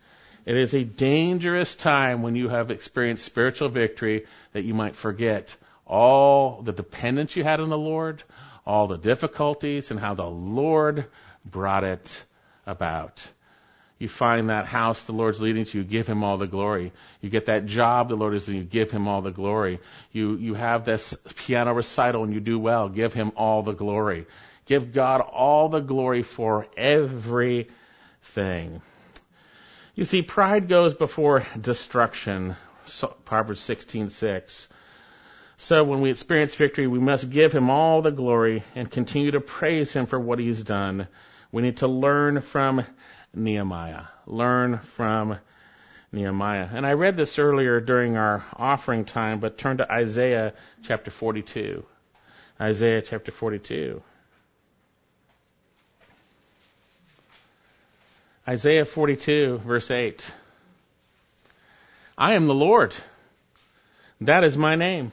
[0.45, 5.55] It is a dangerous time when you have experienced spiritual victory that you might forget
[5.87, 8.23] all the dependence you had on the Lord,
[8.65, 11.05] all the difficulties, and how the Lord
[11.43, 12.23] brought it
[12.65, 13.27] about.
[13.97, 16.91] You find that house the Lord's leading to, you give Him all the glory.
[17.21, 19.79] You get that job the Lord is leading you, give Him all the glory.
[20.11, 24.27] You, you have this piano recital and you do well, give Him all the glory.
[24.65, 27.71] Give God all the glory for everything.
[29.95, 32.57] You see, pride goes before destruction.
[32.87, 34.67] So, Proverbs 16:6.
[35.57, 39.39] So when we experience victory, we must give him all the glory and continue to
[39.39, 41.07] praise him for what he's done.
[41.53, 42.83] We need to learn from
[43.33, 44.03] Nehemiah.
[44.27, 45.37] Learn from
[46.11, 46.67] Nehemiah.
[46.73, 50.53] And I read this earlier during our offering time, but turn to Isaiah
[50.83, 51.85] chapter 42.
[52.59, 54.03] Isaiah chapter 42.
[58.47, 60.29] Isaiah 42, verse 8.
[62.15, 62.93] I am the Lord.
[64.21, 65.11] That is my name.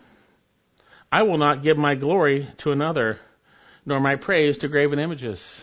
[1.11, 3.19] I will not give my glory to another,
[3.87, 5.63] nor my praise to graven images.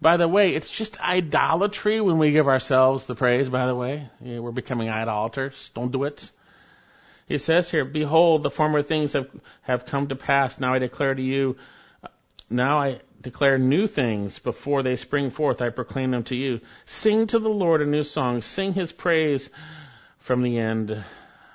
[0.00, 4.08] By the way, it's just idolatry when we give ourselves the praise, by the way.
[4.20, 5.70] We're becoming idolaters.
[5.74, 6.30] Don't do it.
[7.26, 9.28] He says here, Behold, the former things have,
[9.62, 10.58] have come to pass.
[10.58, 11.56] Now I declare to you,
[12.02, 12.08] uh,
[12.48, 15.60] now I declare new things before they spring forth.
[15.60, 16.60] I proclaim them to you.
[16.86, 18.40] Sing to the Lord a new song.
[18.40, 19.50] Sing his praise
[20.18, 21.04] from the end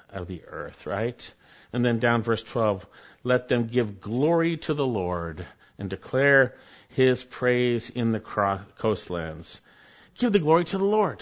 [0.09, 1.33] of the earth, right?
[1.73, 2.85] And then down verse 12.
[3.23, 5.45] Let them give glory to the Lord
[5.79, 6.55] and declare
[6.89, 9.59] his praise in the coastlands.
[10.17, 11.21] Give the glory to the Lord.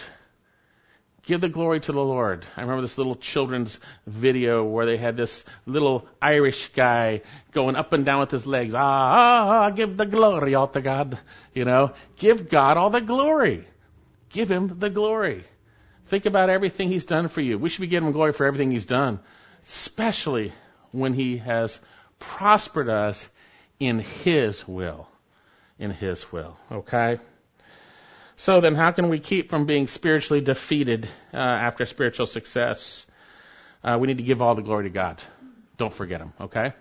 [1.25, 2.45] Give the glory to the Lord.
[2.57, 7.21] I remember this little children's video where they had this little Irish guy
[7.53, 8.73] going up and down with his legs.
[8.73, 11.17] Ah, ah, ah, give the glory all to God.
[11.53, 13.65] You know, give God all the glory.
[14.31, 15.45] Give him the glory.
[16.07, 17.57] Think about everything he's done for you.
[17.57, 19.19] We should be giving him glory for everything he's done,
[19.65, 20.51] especially
[20.91, 21.79] when he has
[22.19, 23.29] prospered us
[23.79, 25.07] in his will.
[25.79, 26.57] In his will.
[26.69, 27.19] Okay?
[28.35, 33.05] So then, how can we keep from being spiritually defeated uh, after spiritual success?
[33.83, 35.21] Uh, we need to give all the glory to God.
[35.77, 36.73] Don't forget Him, okay?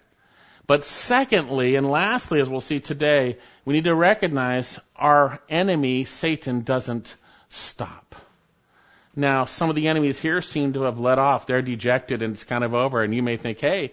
[0.66, 6.62] But secondly, and lastly, as we'll see today, we need to recognize our enemy, Satan,
[6.62, 7.14] doesn't
[7.48, 8.14] stop.
[9.14, 11.46] Now, some of the enemies here seem to have let off.
[11.46, 13.02] They're dejected and it's kind of over.
[13.02, 13.92] And you may think, hey,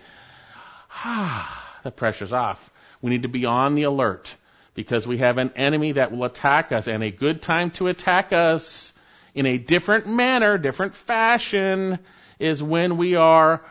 [0.91, 2.72] ah, the pressure's off.
[3.02, 4.34] We need to be on the alert
[4.80, 8.32] because we have an enemy that will attack us and a good time to attack
[8.32, 8.94] us
[9.36, 12.00] in a different manner, different fashion
[12.39, 13.62] is when we are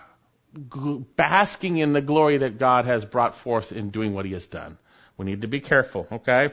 [1.17, 4.77] basking in the glory that God has brought forth in doing what he has done.
[5.17, 6.49] We need to be careful, okay?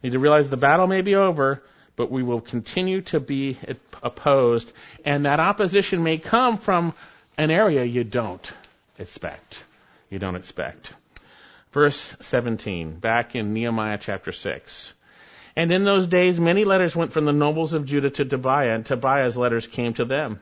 [0.00, 1.64] We need to realize the battle may be over,
[1.96, 3.58] but we will continue to be
[4.00, 4.72] opposed,
[5.04, 6.94] and that opposition may come from
[7.36, 8.48] an area you don't
[8.96, 9.60] expect.
[10.08, 10.92] You don't expect.
[11.72, 14.94] Verse 17, back in Nehemiah chapter 6.
[15.54, 18.86] And in those days many letters went from the nobles of Judah to Tobiah, and
[18.86, 20.40] Tobiah's letters came to them.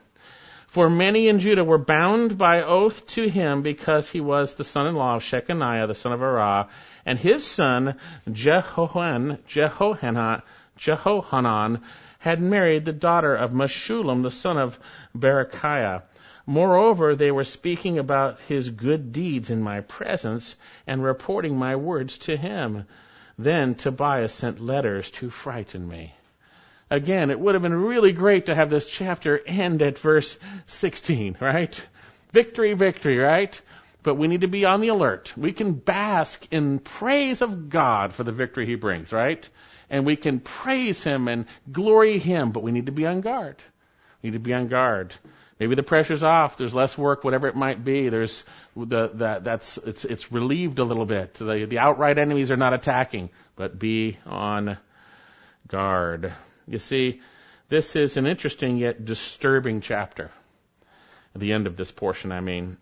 [0.68, 5.16] For many in Judah were bound by oath to him because he was the son-in-law
[5.16, 6.68] of Shechaniah, the son of Arah,
[7.04, 7.96] and his son
[8.28, 10.42] Jehohan, Jehohanan,
[10.76, 11.80] Jehohanan
[12.18, 14.78] had married the daughter of Meshullam, the son of
[15.16, 16.02] Berechiah
[16.46, 20.54] Moreover, they were speaking about his good deeds in my presence
[20.86, 22.84] and reporting my words to him.
[23.36, 26.14] Then Tobias sent letters to frighten me.
[26.88, 31.36] Again, it would have been really great to have this chapter end at verse 16,
[31.40, 31.86] right?
[32.30, 33.60] Victory, victory, right?
[34.04, 35.34] But we need to be on the alert.
[35.36, 39.48] We can bask in praise of God for the victory he brings, right?
[39.90, 43.56] And we can praise him and glory him, but we need to be on guard.
[44.22, 45.12] We need to be on guard.
[45.58, 46.56] Maybe the pressure's off.
[46.56, 48.08] There's less work, whatever it might be.
[48.08, 48.44] There's
[48.76, 51.34] the, the that's it's it's relieved a little bit.
[51.34, 54.76] The the outright enemies are not attacking, but be on
[55.68, 56.32] guard.
[56.68, 57.20] You see,
[57.68, 60.30] this is an interesting yet disturbing chapter.
[61.34, 62.76] At the end of this portion, I mean.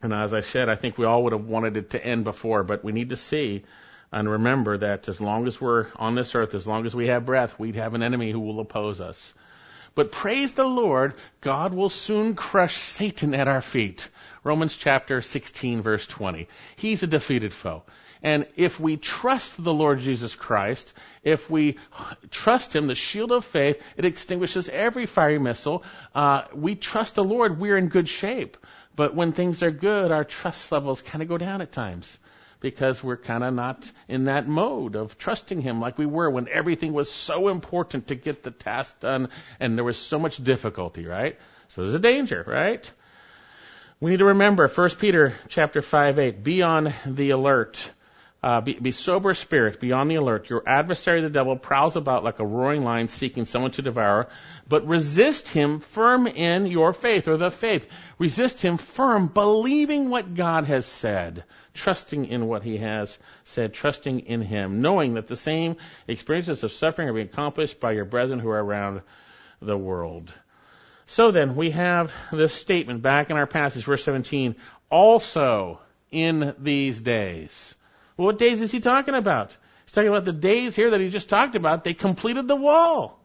[0.00, 2.62] And as I said, I think we all would have wanted it to end before,
[2.62, 3.64] but we need to see
[4.10, 7.26] and remember that as long as we're on this earth, as long as we have
[7.26, 9.34] breath, we have an enemy who will oppose us.
[9.98, 14.08] But praise the Lord, God will soon crush Satan at our feet.
[14.44, 16.46] Romans chapter 16 verse 20.
[16.76, 17.82] He's a defeated foe.
[18.22, 20.92] And if we trust the Lord Jesus Christ,
[21.24, 21.78] if we
[22.30, 25.82] trust Him, the shield of faith, it extinguishes every fiery missile.
[26.14, 28.56] Uh, we trust the Lord, we're in good shape.
[28.94, 32.20] But when things are good, our trust levels kind of go down at times
[32.60, 36.48] because we're kind of not in that mode of trusting Him like we were when
[36.48, 39.28] everything was so important to get the task done
[39.60, 41.38] and there was so much difficulty, right?
[41.68, 42.90] So there's a danger, right?
[44.00, 47.90] We need to remember 1 Peter chapter 5, 8, be on the alert.
[48.40, 50.48] Uh, be, be sober spirit, be on the alert.
[50.48, 54.28] Your adversary, the devil, prowls about like a roaring lion seeking someone to devour,
[54.68, 57.88] but resist him firm in your faith or the faith.
[58.16, 61.42] Resist him firm, believing what God has said
[61.78, 66.72] trusting in what he has said, trusting in him, knowing that the same experiences of
[66.72, 69.00] suffering are being accomplished by your brethren who are around
[69.62, 70.32] the world.
[71.06, 74.56] So then, we have this statement back in our passage, verse 17,
[74.90, 77.74] also in these days.
[78.18, 79.56] What days is he talking about?
[79.84, 81.84] He's talking about the days here that he just talked about.
[81.84, 83.16] They completed the wall.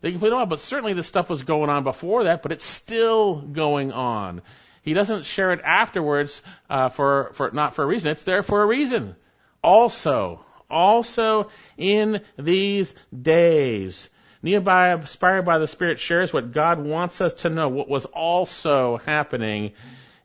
[0.00, 2.64] They completed the wall, but certainly this stuff was going on before that, but it's
[2.64, 4.42] still going on.
[4.82, 8.10] He doesn't share it afterwards uh, for, for not for a reason.
[8.10, 9.14] It's there for a reason.
[9.62, 14.10] Also, also in these days.
[14.42, 18.96] Nehemiah, inspired by the Spirit, shares what God wants us to know, what was also
[18.96, 19.74] happening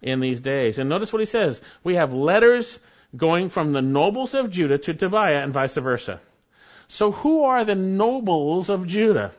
[0.02, 0.80] in these days.
[0.80, 1.62] And notice what he says.
[1.84, 2.80] We have letters
[3.16, 6.20] going from the nobles of Judah to Tobiah and vice versa.
[6.88, 9.32] So who are the nobles of Judah?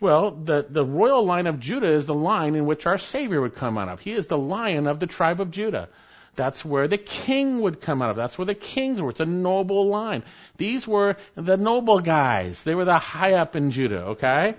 [0.00, 3.56] Well, the, the royal line of Judah is the line in which our Savior would
[3.56, 4.00] come out of.
[4.00, 5.88] He is the lion of the tribe of Judah.
[6.36, 8.16] That's where the king would come out of.
[8.16, 9.10] That's where the kings were.
[9.10, 10.22] It's a noble line.
[10.56, 12.62] These were the noble guys.
[12.62, 14.54] They were the high up in Judah, okay?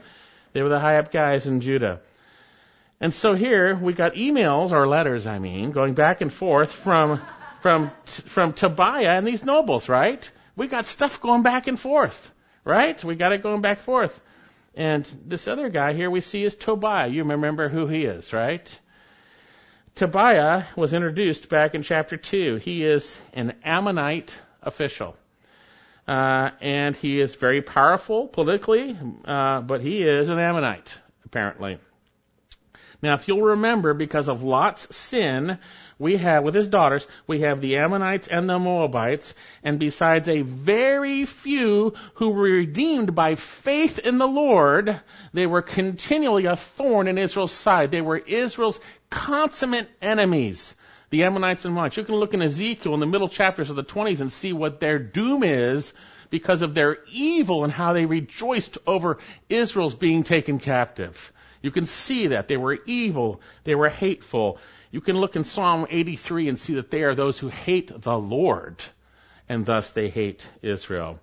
[0.52, 2.02] They were the high up guys in Judah.
[3.00, 7.22] And so here we got emails or letters, I mean, going back and forth from
[7.62, 10.30] from from Tobiah and these nobles, right?
[10.56, 12.34] We got stuff going back and forth,
[12.66, 13.02] right?
[13.04, 14.20] We got it going back and forth.
[14.76, 17.08] And this other guy here we see is Tobiah.
[17.08, 18.80] You remember who he is, right?
[19.96, 22.56] Tobiah was introduced back in chapter 2.
[22.58, 25.18] He is an Ammonite official.
[26.08, 31.80] Uh, and he is very powerful politically, uh, but he is an Ammonite, apparently.
[33.02, 35.58] Now, if you'll remember, because of Lot's sin,
[35.98, 39.34] we have, with his daughters, we have the Ammonites and the Moabites,
[39.64, 45.00] and besides a very few who were redeemed by faith in the Lord,
[45.34, 47.92] they were continually a thorn in Israel's side.
[47.92, 50.76] They were Israel's consummate enemies.
[51.10, 51.98] The Ammonites and Moabites.
[51.98, 54.80] You can look in Ezekiel in the middle chapters of the 20s and see what
[54.80, 55.92] their doom is
[56.30, 59.18] because of their evil and how they rejoiced over
[59.50, 61.34] Israel's being taken captive.
[61.62, 64.60] You can see that they were evil, they were hateful,
[64.92, 68.18] you can look in Psalm 83 and see that they are those who hate the
[68.18, 68.78] Lord,
[69.48, 71.20] and thus they hate Israel.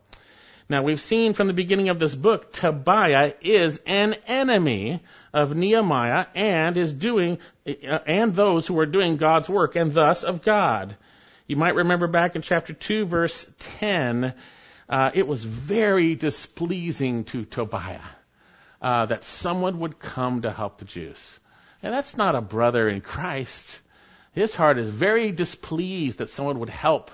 [0.68, 6.26] Now we've seen from the beginning of this book, Tobiah is an enemy of Nehemiah
[6.34, 10.96] and is doing, and those who are doing God's work, and thus of God.
[11.46, 13.46] You might remember back in chapter 2 verse
[13.80, 14.34] 10,
[14.88, 18.00] uh, it was very displeasing to Tobiah
[18.86, 21.40] uh, that someone would come to help the Jews.
[21.82, 23.80] And that's not a brother in Christ.
[24.32, 27.10] His heart is very displeased that someone would help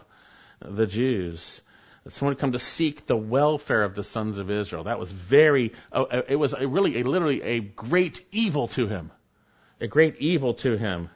[0.61, 1.63] the Jews,
[2.05, 4.85] that someone would come to seek the welfare of the sons of Israel.
[4.85, 9.11] That was very, uh it was a really, a, literally a great evil to him.
[9.81, 11.09] A great evil to him.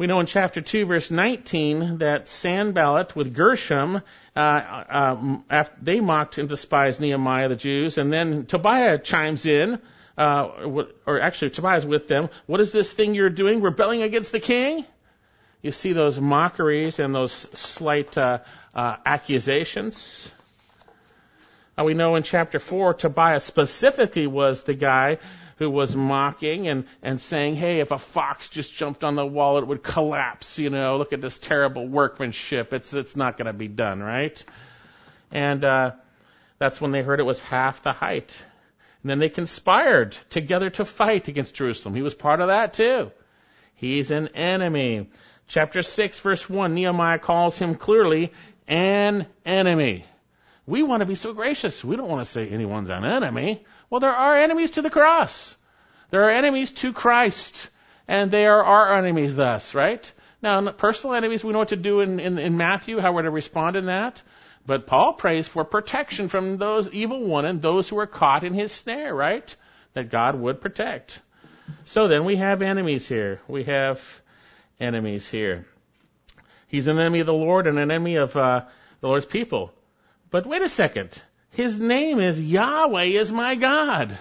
[0.00, 4.02] We know in chapter 2, verse 19, that Sanballat with Geshem,
[4.34, 9.78] uh, uh, after they mocked and despised Nehemiah, the Jews, and then Tobiah chimes in
[10.16, 12.30] uh, or actually Tobiah's with them.
[12.46, 13.60] What is this thing you're doing?
[13.60, 14.86] Rebelling against the king?
[15.60, 18.38] You see those mockeries and those slight uh,
[18.74, 20.30] uh, accusations.
[21.78, 25.18] Uh, we know in chapter 4, Tobiah specifically was the guy
[25.60, 29.58] who was mocking and, and saying, hey, if a fox just jumped on the wall,
[29.58, 32.72] it would collapse, you know, look at this terrible workmanship.
[32.72, 34.42] It's, it's not going to be done, right?
[35.30, 35.90] And, uh,
[36.58, 38.32] that's when they heard it was half the height.
[39.02, 41.94] And then they conspired together to fight against Jerusalem.
[41.94, 43.10] He was part of that too.
[43.74, 45.10] He's an enemy.
[45.46, 48.32] Chapter 6 verse 1, Nehemiah calls him clearly
[48.66, 50.06] an enemy.
[50.66, 51.84] We want to be so gracious.
[51.84, 53.64] We don't want to say anyone's an enemy.
[53.88, 55.54] Well, there are enemies to the cross.
[56.10, 57.68] There are enemies to Christ.
[58.06, 60.12] And they are our enemies thus, right?
[60.42, 63.30] Now, personal enemies, we know what to do in, in, in Matthew, how we're to
[63.30, 64.22] respond in that.
[64.66, 68.54] But Paul prays for protection from those evil one and those who are caught in
[68.54, 69.54] his snare, right?
[69.94, 71.20] That God would protect.
[71.84, 73.40] So then we have enemies here.
[73.48, 74.02] We have
[74.78, 75.66] enemies here.
[76.68, 78.62] He's an enemy of the Lord and an enemy of uh,
[79.00, 79.72] the Lord's people.
[80.30, 81.20] But wait a second.
[81.50, 84.16] His name is Yahweh is my God.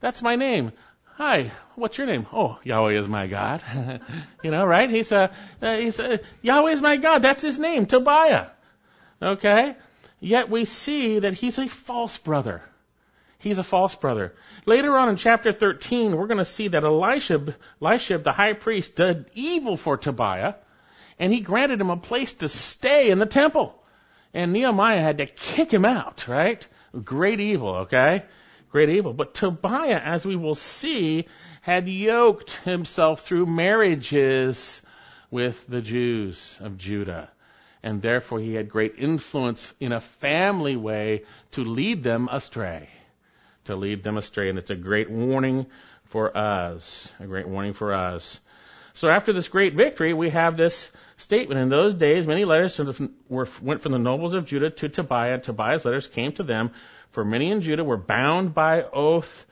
[0.00, 0.72] That's my name.
[1.16, 2.26] Hi, what's your name?
[2.30, 3.62] Oh, Yahweh is my God.
[4.42, 4.90] you know, right?
[4.90, 5.30] He's a,
[5.62, 7.22] uh, he's a, Yahweh is my God.
[7.22, 8.48] That's his name, Tobiah.
[9.22, 9.76] Okay?
[10.20, 12.62] Yet we see that he's a false brother.
[13.38, 14.34] He's a false brother.
[14.66, 18.96] Later on in chapter 13, we're going to see that Elisha, Elisha, the high priest,
[18.96, 20.54] did evil for Tobiah,
[21.18, 23.74] and he granted him a place to stay in the temple.
[24.36, 26.64] And Nehemiah had to kick him out, right?
[27.02, 28.22] Great evil, okay?
[28.70, 29.14] Great evil.
[29.14, 31.24] But Tobiah, as we will see,
[31.62, 34.82] had yoked himself through marriages
[35.30, 37.30] with the Jews of Judah.
[37.82, 42.90] And therefore he had great influence in a family way to lead them astray.
[43.64, 44.50] To lead them astray.
[44.50, 45.64] And it's a great warning
[46.04, 47.10] for us.
[47.20, 48.38] A great warning for us.
[48.96, 51.60] So after this great victory, we have this statement.
[51.60, 52.80] In those days, many letters
[53.28, 55.38] were, went from the nobles of Judah to Tobiah.
[55.38, 56.70] Tobiah's letters came to them,
[57.10, 59.44] for many in Judah were bound by oath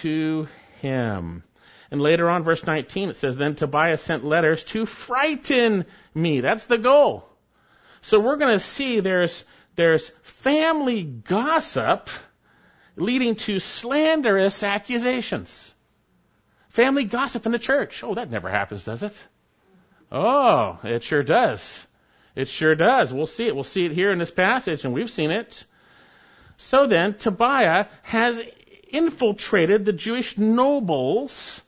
[0.00, 0.48] to
[0.80, 1.42] him.
[1.90, 6.40] And later on, verse 19, it says, Then Tobiah sent letters to frighten me.
[6.40, 7.28] That's the goal.
[8.00, 12.08] So we're going to see there's, there's family gossip
[12.96, 15.70] leading to slanderous accusations.
[16.70, 18.02] Family gossip in the church.
[18.02, 19.14] Oh, that never happens, does it?
[20.10, 21.84] Oh, it sure does.
[22.34, 23.12] It sure does.
[23.12, 23.54] We'll see it.
[23.54, 25.64] We'll see it here in this passage, and we've seen it.
[26.56, 28.40] So then, Tobiah has
[28.88, 31.60] infiltrated the Jewish nobles,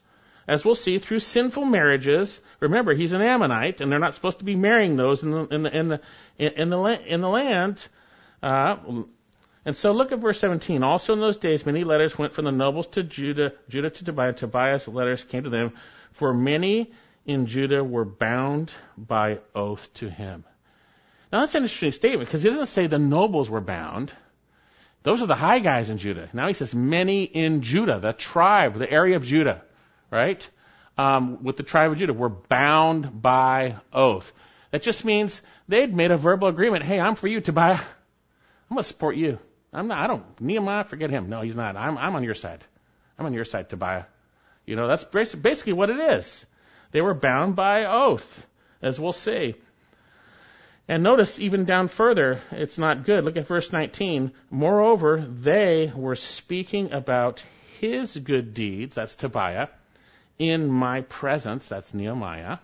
[0.46, 2.38] as we'll see, through sinful marriages.
[2.61, 5.62] Remember, he's an Ammonite, and they're not supposed to be marrying those in the in
[5.62, 6.00] the in the
[6.38, 7.86] in the, in the land.
[8.40, 8.76] Uh,
[9.64, 10.82] and so look at verse 17.
[10.82, 14.32] Also in those days, many letters went from the nobles to Judah, Judah to Tobiah.
[14.32, 15.72] Tobiah's letters came to them,
[16.12, 16.92] for many
[17.24, 20.44] in Judah were bound by oath to him.
[21.32, 24.12] Now that's an interesting statement because he doesn't say the nobles were bound.
[25.04, 26.28] Those are the high guys in Judah.
[26.32, 29.62] Now he says many in Judah, the tribe, the area of Judah,
[30.10, 30.46] right?
[30.98, 34.32] Um, with the tribe of Judah were bound by oath.
[34.72, 36.84] That just means they'd made a verbal agreement.
[36.84, 37.74] Hey, I'm for you, Tobiah.
[37.74, 39.38] I'm going to support you.
[39.72, 41.28] I'm not, I don't, Nehemiah, forget him.
[41.28, 41.76] No, he's not.
[41.76, 42.64] I'm, I'm on your side.
[43.18, 44.04] I'm on your side, Tobiah.
[44.66, 46.46] You know, that's basically what it is.
[46.90, 48.46] They were bound by oath,
[48.82, 49.54] as we'll see.
[50.88, 53.24] And notice even down further, it's not good.
[53.24, 54.32] Look at verse 19.
[54.50, 57.42] Moreover, they were speaking about
[57.80, 59.68] his good deeds, that's Tobiah,
[60.38, 62.58] in my presence, that's Nehemiah.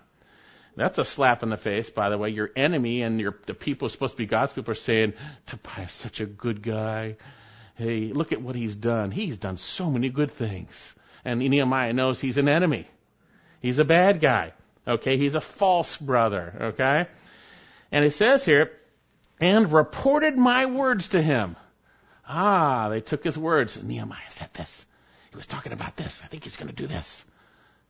[0.75, 2.29] That's a slap in the face, by the way.
[2.29, 5.13] Your enemy and your, the people supposed to be God's people are saying,
[5.47, 7.17] Tobiah's such a good guy.
[7.75, 9.11] Hey, look at what he's done.
[9.11, 10.93] He's done so many good things.
[11.25, 12.87] And Nehemiah knows he's an enemy.
[13.61, 14.53] He's a bad guy.
[14.87, 16.53] Okay, he's a false brother.
[16.61, 17.07] Okay?
[17.91, 18.71] And it says here,
[19.39, 21.55] and reported my words to him.
[22.27, 23.81] Ah, they took his words.
[23.81, 24.85] Nehemiah said this.
[25.31, 26.21] He was talking about this.
[26.23, 27.23] I think he's going to do this.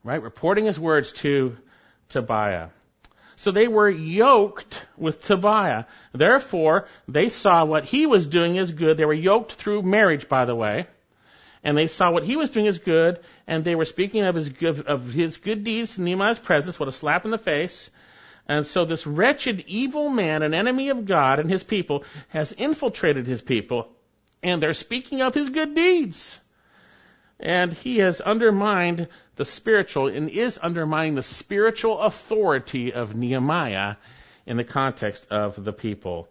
[0.03, 0.21] Right?
[0.21, 1.57] Reporting his words to
[2.10, 2.70] Tobiah.
[3.36, 5.86] So they were yoked with Tobiah.
[6.14, 8.97] Therefore, they saw what he was doing as good.
[8.97, 10.88] They were yoked through marriage, by the way
[11.64, 14.49] and they saw what he was doing as good, and they were speaking of his
[14.49, 16.80] good, of his good deeds in Nehemiah's presence.
[16.80, 17.89] What a slap in the face!
[18.47, 23.28] And so this wretched, evil man, an enemy of God and his people, has infiltrated
[23.28, 23.89] his people,
[24.41, 26.39] and they're speaking of his good deeds.
[27.39, 29.07] And he has undermined
[29.40, 33.96] the spiritual and is undermining the spiritual authority of Nehemiah
[34.46, 36.28] in the context of the people.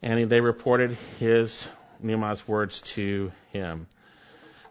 [0.00, 1.66] And they reported his
[2.00, 3.88] Nehemiah's words to him.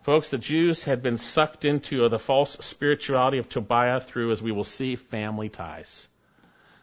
[0.04, 4.54] Folks, the Jews had been sucked into the false spirituality of Tobiah through, as we
[4.54, 6.08] will see, family ties.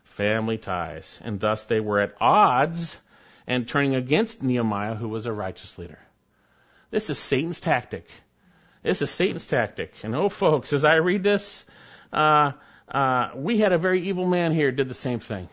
[0.02, 1.22] Family ties.
[1.24, 2.98] And thus they were at odds
[3.46, 6.00] and turning against Nehemiah, who was a righteous leader.
[6.90, 8.06] This is Satan's tactic.
[8.84, 9.94] This is Satan's tactic.
[10.02, 11.64] And oh, folks, as I read this,
[12.12, 12.52] uh,
[12.86, 15.48] uh, we had a very evil man here did the same thing.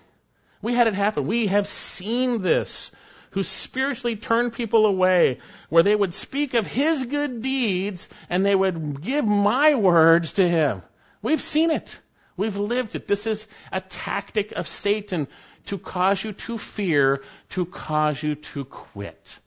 [0.62, 1.26] We had it happen.
[1.26, 2.92] We have seen this
[3.32, 8.54] who spiritually turned people away, where they would speak of his good deeds and they
[8.54, 10.82] would give my words to him.
[11.22, 11.98] We've seen it.
[12.36, 13.08] We've lived it.
[13.08, 15.30] This is a tactic of Satan
[15.68, 19.40] to cause you to fear, to cause you to quit.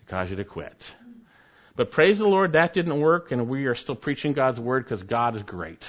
[0.00, 0.94] To cause you to quit.
[1.76, 5.02] But praise the Lord, that didn't work, and we are still preaching God's word because
[5.02, 5.86] God is great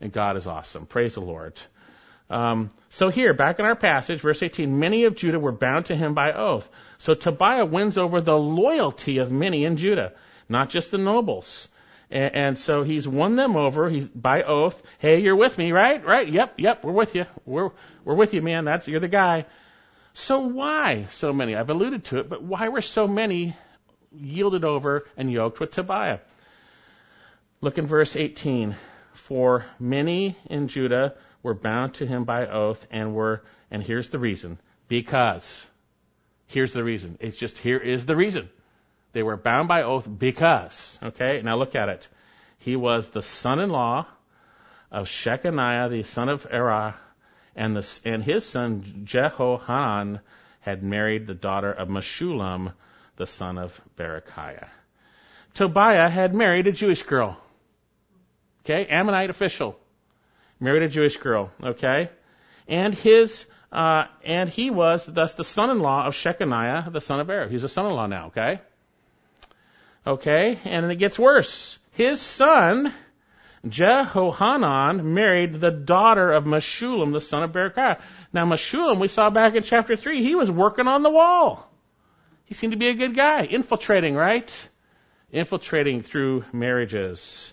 [0.00, 0.86] and God is awesome.
[0.86, 1.60] Praise the Lord.
[2.28, 5.96] Um, so here, back in our passage, verse 18, many of Judah were bound to
[5.96, 6.68] him by oath.
[6.98, 10.12] So Tobiah wins over the loyalty of many in Judah,
[10.48, 11.68] not just the nobles.
[12.10, 13.88] And, and so he's won them over.
[13.88, 14.80] He's by oath.
[14.98, 16.04] Hey, you're with me, right?
[16.04, 16.28] Right?
[16.28, 16.84] Yep, yep.
[16.84, 17.26] We're with you.
[17.44, 17.70] We're
[18.04, 18.64] we're with you, man.
[18.64, 19.46] That's you're the guy.
[20.14, 21.54] So why so many?
[21.54, 23.54] I've alluded to it, but why were so many
[24.12, 26.18] yielded over and yoked with Tobiah?
[27.60, 28.76] Look in verse 18.
[29.14, 34.18] For many in Judah were bound to him by oath and were, and here's the
[34.18, 35.66] reason, because.
[36.48, 37.16] Here's the reason.
[37.20, 38.48] It's just here is the reason.
[39.12, 40.98] They were bound by oath because.
[41.02, 42.08] Okay, now look at it.
[42.58, 44.06] He was the son-in-law
[44.90, 46.94] of Shechaniah, the son of Arah,
[47.54, 50.20] and, the, and his son Jehohanan
[50.60, 52.72] had married the daughter of Meshullam,
[53.16, 54.68] the son of Berechiah.
[55.54, 57.36] Tobiah had married a Jewish girl.
[58.64, 59.78] Okay, Ammonite official
[60.60, 62.10] married a Jewish girl, okay?
[62.68, 67.50] And his, uh, and he was thus the son-in-law of Shechaniah, the son of Arah.
[67.50, 68.60] He's a son-in-law now, okay?
[70.06, 71.78] Okay, and it gets worse.
[71.92, 72.92] His son,
[73.66, 78.00] Jehohanan, married the daughter of Meshullam, the son of Berechiah.
[78.32, 81.65] Now, Meshullam, we saw back in chapter 3, he was working on the wall.
[82.46, 84.68] He seemed to be a good guy, infiltrating, right?
[85.30, 87.52] Infiltrating through marriages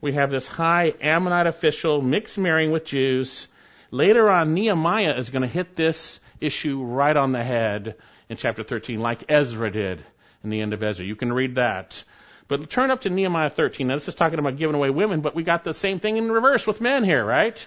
[0.00, 3.48] we have this high Ammonite official mixed marrying with Jews.
[3.90, 7.96] Later on, Nehemiah is going to hit this issue right on the head
[8.28, 10.04] in chapter 13, like Ezra did
[10.44, 11.04] in the end of Ezra.
[11.06, 12.02] You can read that.
[12.48, 13.88] But turn up to Nehemiah 13.
[13.88, 16.30] Now, this is talking about giving away women, but we got the same thing in
[16.30, 17.66] reverse with men here, right?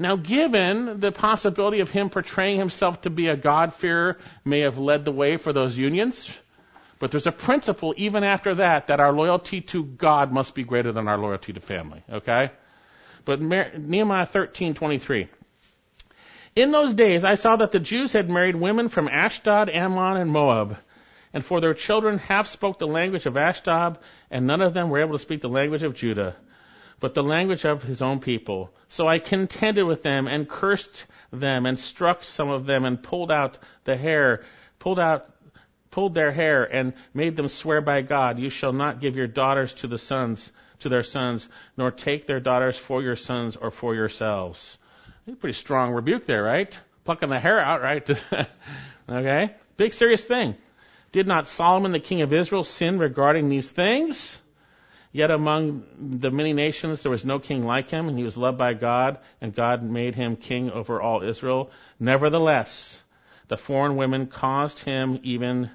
[0.00, 5.04] Now, given the possibility of him portraying himself to be a God-fearer may have led
[5.04, 6.30] the way for those unions,
[7.00, 10.92] but there's a principle even after that that our loyalty to God must be greater
[10.92, 12.04] than our loyalty to family.
[12.10, 12.52] Okay?
[13.24, 15.28] But Nehemiah 13:23.
[16.54, 20.30] In those days I saw that the Jews had married women from Ashdod, Ammon, and
[20.30, 20.76] Moab,
[21.32, 23.98] and for their children half spoke the language of Ashdod,
[24.30, 26.36] and none of them were able to speak the language of Judah,
[27.00, 28.70] but the language of his own people.
[28.88, 33.30] So I contended with them and cursed them and struck some of them and pulled
[33.30, 34.44] out the hair,
[34.78, 35.30] pulled out
[35.90, 39.74] pulled their hair and made them swear by God, you shall not give your daughters
[39.74, 43.94] to the sons, to their sons, nor take their daughters for your sons or for
[43.94, 44.78] yourselves.
[45.40, 46.78] Pretty strong rebuke there, right?
[47.04, 48.08] Plucking the hair out, right?
[49.08, 49.54] okay?
[49.76, 50.56] Big serious thing.
[51.12, 54.38] Did not Solomon the king of Israel sin regarding these things?
[55.10, 58.58] Yet among the many nations there was no king like him, and he was loved
[58.58, 61.70] by God, and God made him king over all Israel.
[61.98, 63.02] Nevertheless,
[63.48, 65.70] the foreign women caused him even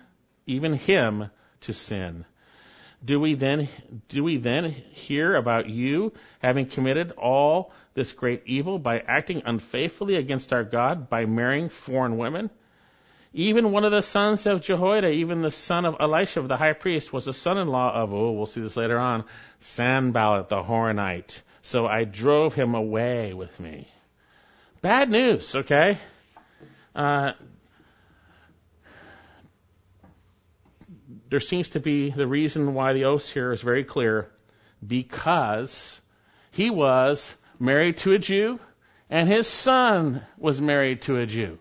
[0.45, 1.29] even him
[1.61, 2.25] to sin.
[3.03, 3.67] Do we then
[4.07, 10.15] do we then hear about you having committed all this great evil by acting unfaithfully
[10.15, 12.49] against our God by marrying foreign women?
[13.33, 17.11] Even one of the sons of Jehoiada, even the son of Elisha, the high priest,
[17.11, 19.25] was a son-in-law of, oh, we'll see this later on,
[19.59, 21.41] Sanballat the Horonite.
[21.63, 23.87] So I drove him away with me.
[24.81, 25.97] Bad news, okay?
[26.95, 27.31] Uh,
[31.29, 34.29] there seems to be the reason why the oath here is very clear
[34.85, 35.99] because
[36.51, 38.59] he was married to a Jew
[39.09, 41.57] and his son was married to a Jew.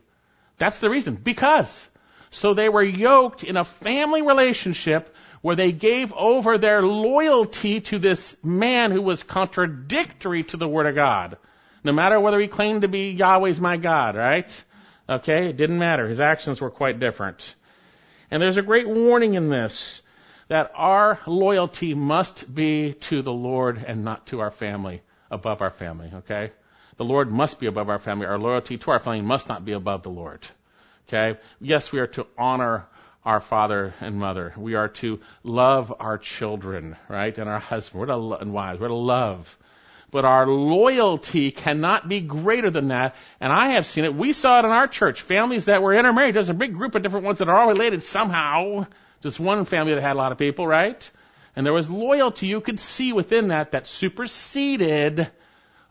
[0.62, 1.16] That's the reason.
[1.16, 1.88] Because.
[2.30, 7.98] So they were yoked in a family relationship where they gave over their loyalty to
[7.98, 11.36] this man who was contradictory to the Word of God.
[11.82, 14.64] No matter whether he claimed to be Yahweh's my God, right?
[15.08, 16.06] Okay, it didn't matter.
[16.06, 17.56] His actions were quite different.
[18.30, 20.00] And there's a great warning in this
[20.46, 25.70] that our loyalty must be to the Lord and not to our family, above our
[25.70, 26.52] family, okay?
[26.96, 28.26] The Lord must be above our family.
[28.26, 30.46] Our loyalty to our family must not be above the Lord.
[31.08, 31.38] Okay?
[31.60, 32.86] Yes, we are to honor
[33.24, 34.52] our father and mother.
[34.56, 37.36] We are to love our children, right?
[37.36, 38.00] And our husband.
[38.00, 38.80] We're to lo- and wives.
[38.80, 39.56] We're to love.
[40.10, 43.14] But our loyalty cannot be greater than that.
[43.40, 44.14] And I have seen it.
[44.14, 45.22] We saw it in our church.
[45.22, 46.34] Families that were intermarried.
[46.34, 48.86] There's a big group of different ones that are all related somehow.
[49.22, 51.08] Just one family that had a lot of people, right?
[51.54, 55.30] And there was loyalty you could see within that that superseded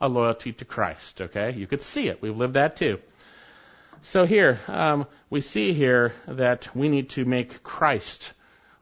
[0.01, 1.51] a loyalty to Christ, okay?
[1.51, 2.21] You could see it.
[2.21, 2.99] We've lived that too.
[4.01, 8.33] So here, um, we see here that we need to make Christ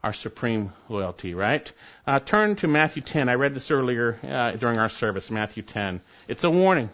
[0.02, 1.70] our supreme loyalty, right?
[2.06, 3.28] Uh, turn to Matthew 10.
[3.28, 6.00] I read this earlier uh, during our service, Matthew 10.
[6.26, 6.88] It's a warning.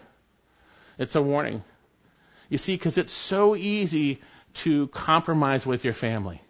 [0.97, 1.63] It's a warning.
[2.49, 4.19] You see, because it's so easy
[4.55, 6.41] to compromise with your family.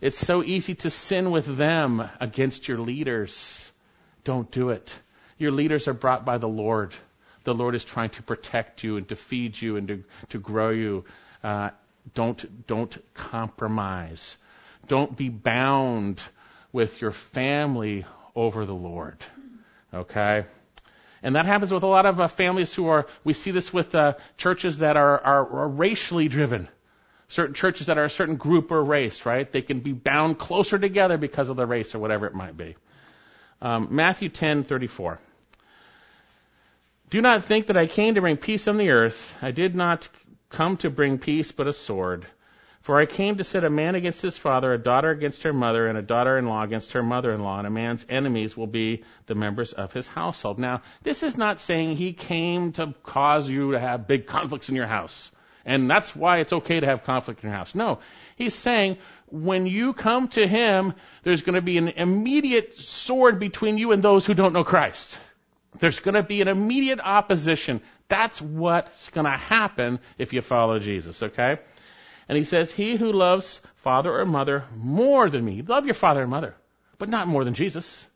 [0.00, 3.72] It's so easy to sin with them against your leaders.
[4.22, 4.94] Don't do it.
[5.42, 6.94] Your leaders are brought by the Lord
[7.44, 10.70] the Lord is trying to protect you and to feed you and to, to grow
[10.70, 11.04] you.
[11.42, 11.70] Uh,
[12.14, 14.36] don't, don't compromise.
[14.88, 16.22] Don't be bound
[16.72, 19.18] with your family over the Lord.
[19.92, 20.44] Okay?
[21.22, 23.94] And that happens with a lot of uh, families who are, we see this with
[23.94, 26.68] uh, churches that are, are, are racially driven.
[27.28, 29.50] Certain churches that are a certain group or race, right?
[29.50, 32.76] They can be bound closer together because of the race or whatever it might be.
[33.62, 35.18] Um, Matthew 10:34.
[37.12, 39.36] Do not think that I came to bring peace on the earth.
[39.42, 40.08] I did not
[40.48, 42.24] come to bring peace, but a sword.
[42.80, 45.86] For I came to set a man against his father, a daughter against her mother,
[45.88, 48.66] and a daughter in law against her mother in law, and a man's enemies will
[48.66, 50.58] be the members of his household.
[50.58, 54.74] Now, this is not saying he came to cause you to have big conflicts in
[54.74, 55.30] your house.
[55.66, 57.74] And that's why it's okay to have conflict in your house.
[57.74, 57.98] No.
[58.36, 58.96] He's saying
[59.26, 60.94] when you come to him,
[61.24, 65.18] there's going to be an immediate sword between you and those who don't know Christ.
[65.78, 67.80] There's going to be an immediate opposition.
[68.08, 71.58] That's what's going to happen if you follow Jesus, okay?
[72.28, 76.22] And he says, He who loves father or mother more than me, love your father
[76.22, 76.54] and mother,
[76.98, 78.06] but not more than Jesus,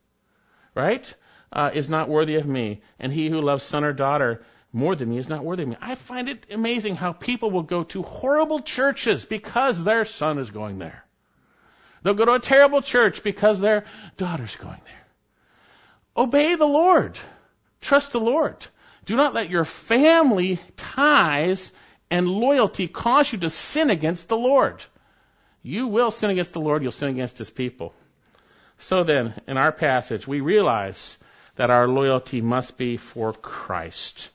[0.75, 1.13] right?
[1.51, 2.83] Uh, is not worthy of me.
[2.99, 5.77] And he who loves son or daughter more than me is not worthy of me.
[5.81, 10.51] I find it amazing how people will go to horrible churches because their son is
[10.51, 11.05] going there.
[12.03, 13.85] They'll go to a terrible church because their
[14.17, 15.07] daughter's going there.
[16.17, 17.19] Obey the Lord.
[17.81, 18.57] Trust the Lord.
[19.05, 21.70] Do not let your family ties
[22.11, 24.83] and loyalty cause you to sin against the Lord.
[25.62, 27.95] You will sin against the Lord, you'll sin against His people.
[28.79, 31.16] So then, in our passage, we realize
[31.57, 34.29] that our loyalty must be for Christ.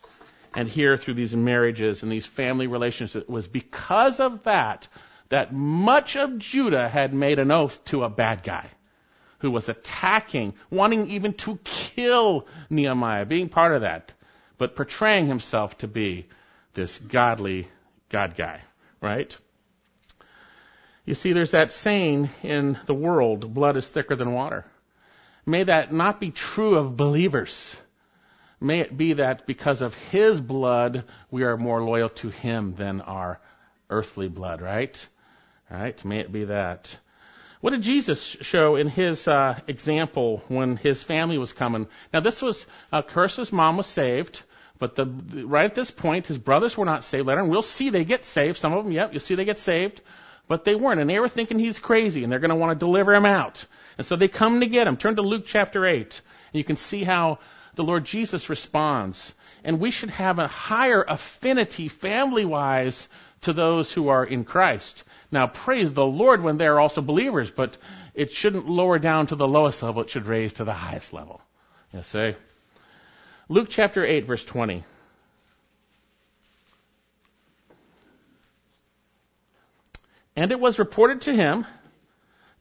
[0.55, 4.87] And here, through these marriages and these family relationships, it was because of that
[5.29, 8.69] that much of Judah had made an oath to a bad guy
[9.41, 14.13] who was attacking, wanting even to kill Nehemiah, being part of that,
[14.57, 16.27] but portraying himself to be
[16.73, 17.67] this godly
[18.09, 18.61] God guy,
[19.01, 19.35] right?
[21.05, 24.65] You see, there's that saying in the world, blood is thicker than water.
[25.45, 27.75] May that not be true of believers.
[28.59, 33.01] May it be that because of His blood, we are more loyal to Him than
[33.01, 33.39] our
[33.89, 35.05] earthly blood, right?
[35.69, 36.03] Right?
[36.05, 36.95] May it be that.
[37.61, 41.87] What did Jesus show in his uh, example when his family was coming?
[42.11, 44.41] Now, this was uh, Carissa's mom was saved,
[44.79, 47.91] but the, right at this point, his brothers were not saved later, and we'll see
[47.91, 48.57] they get saved.
[48.57, 50.01] Some of them, yep, you'll see they get saved,
[50.47, 52.83] but they weren't, and they were thinking he's crazy, and they're going to want to
[52.83, 53.63] deliver him out.
[53.99, 54.97] And so they come to get him.
[54.97, 57.37] Turn to Luke chapter 8, and you can see how
[57.75, 59.35] the Lord Jesus responds.
[59.63, 63.07] And we should have a higher affinity family wise
[63.41, 65.03] to those who are in Christ.
[65.31, 67.77] Now, praise the Lord when they're also believers, but
[68.13, 70.03] it shouldn't lower down to the lowest level.
[70.03, 71.41] It should raise to the highest level.
[71.93, 72.35] You see?
[73.49, 74.83] Luke chapter 8, verse 20.
[80.35, 81.65] And it was reported to him,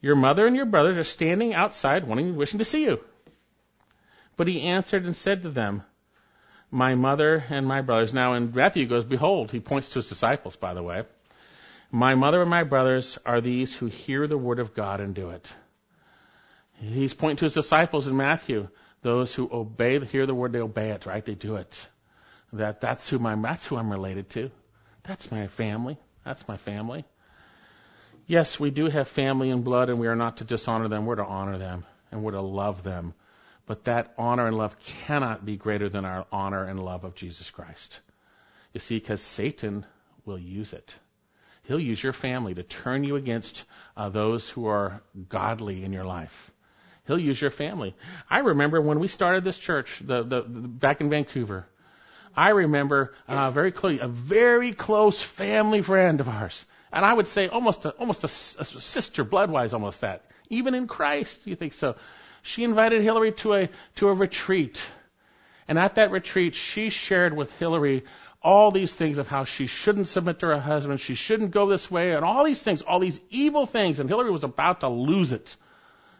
[0.01, 2.99] Your mother and your brothers are standing outside wanting, wishing to see you.
[4.35, 5.83] But he answered and said to them,
[6.71, 8.13] My mother and my brothers.
[8.13, 11.03] Now in Matthew goes, Behold, he points to his disciples, by the way.
[11.91, 15.31] My mother and my brothers are these who hear the word of God and do
[15.31, 15.53] it.
[16.79, 18.69] He's pointing to his disciples in Matthew.
[19.01, 21.23] Those who obey, hear the word, they obey it, right?
[21.23, 21.87] They do it.
[22.53, 24.51] That, that's who my, that's who I'm related to.
[25.03, 25.97] That's my family.
[26.23, 27.03] That's my family.
[28.27, 31.05] Yes, we do have family and blood and we are not to dishonor them.
[31.05, 33.13] We're to honor them and we're to love them.
[33.65, 37.49] But that honor and love cannot be greater than our honor and love of Jesus
[37.49, 37.99] Christ.
[38.73, 39.85] You see, because Satan
[40.25, 40.93] will use it.
[41.63, 43.63] He'll use your family to turn you against
[43.95, 46.51] uh, those who are godly in your life.
[47.07, 47.95] He'll use your family.
[48.29, 51.67] I remember when we started this church, the, the, the back in Vancouver.
[52.35, 57.27] I remember uh, very close, a very close family friend of ours And I would
[57.27, 60.25] say almost a, almost a, a sister bloodwise, almost that.
[60.49, 61.95] Even in Christ, you think so.
[62.41, 64.83] She invited Hillary to a, to a retreat.
[65.67, 68.03] And at that retreat, she shared with Hillary
[68.43, 71.91] all these things of how she shouldn't submit to her husband, she shouldn't go this
[71.91, 73.99] way, and all these things, all these evil things.
[73.99, 75.55] And Hillary was about to lose it.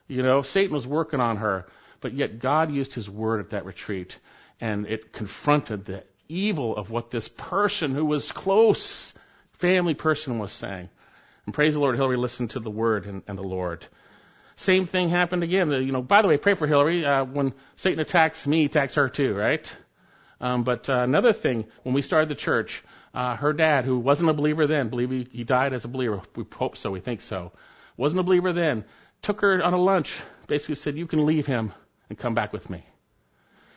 [0.07, 1.65] You know, Satan was working on her.
[2.01, 4.17] But yet God used his word at that retreat,
[4.59, 9.13] and it confronted the evil of what this person who was close,
[9.59, 10.89] family person was saying.
[11.45, 13.86] And praise the Lord, Hillary listened to the word and, and the Lord.
[14.62, 15.72] Same thing happened again.
[15.72, 17.03] You know, by the way, pray for Hillary.
[17.03, 19.76] Uh, when Satan attacks me, he attacks her too, right?
[20.39, 24.30] Um, but uh, another thing, when we started the church, uh, her dad, who wasn't
[24.30, 26.22] a believer then, believe he, he died as a believer.
[26.36, 26.91] We hope so.
[26.91, 27.53] We think so.
[27.97, 28.86] Wasn't a believer then.
[29.24, 30.22] Took her on a lunch.
[30.45, 31.74] Basically said, "You can leave him
[32.09, 32.86] and come back with me."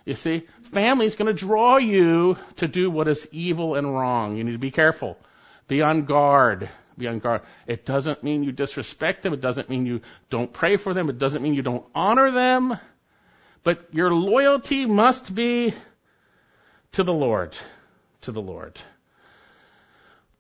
[0.05, 4.37] You see, family is going to draw you to do what is evil and wrong.
[4.37, 5.17] You need to be careful.
[5.67, 6.69] Be on guard.
[6.97, 7.43] Be on guard.
[7.67, 9.33] It doesn't mean you disrespect them.
[9.33, 11.09] It doesn't mean you don't pray for them.
[11.09, 12.79] It doesn't mean you don't honor them.
[13.63, 15.75] But your loyalty must be
[16.93, 17.57] to the Lord.
[18.23, 18.81] To the Lord.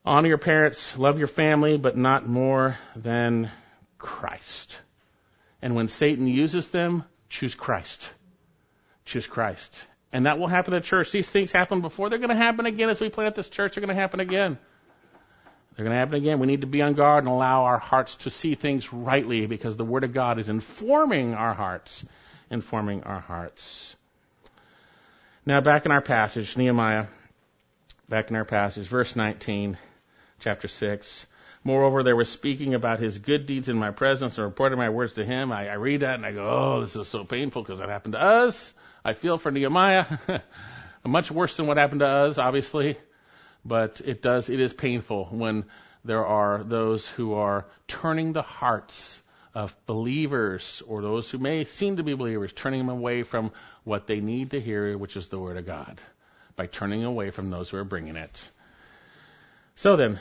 [0.04, 3.50] Honor your parents, love your family, but not more than
[3.98, 4.78] Christ.
[5.62, 8.10] And when Satan uses them, choose Christ.
[9.06, 9.86] Choose Christ.
[10.12, 11.10] And that will happen at church.
[11.10, 12.10] These things happened before.
[12.10, 13.74] They're going to happen again as we plant this church.
[13.74, 14.58] They're going to happen again.
[15.76, 16.38] They're going to happen again.
[16.38, 19.76] We need to be on guard and allow our hearts to see things rightly because
[19.76, 22.06] the Word of God is informing our hearts.
[22.50, 23.96] Informing our hearts.
[25.44, 27.06] Now, back in our passage, Nehemiah,
[28.08, 29.76] back in our passage, verse 19,
[30.40, 31.26] chapter 6.
[31.64, 35.14] Moreover, they were speaking about his good deeds in my presence and reported my words
[35.14, 35.50] to him.
[35.50, 38.12] I, I read that and I go, oh, this is so painful because it happened
[38.12, 38.72] to us.
[39.04, 40.06] I feel for Nehemiah.
[41.06, 42.96] Much worse than what happened to us, obviously.
[43.64, 45.64] But it does, it is painful when
[46.04, 49.22] there are those who are turning the hearts
[49.54, 53.52] of believers or those who may seem to be believers, turning them away from
[53.84, 56.00] what they need to hear, which is the Word of God,
[56.56, 58.50] by turning away from those who are bringing it.
[59.76, 60.18] So then,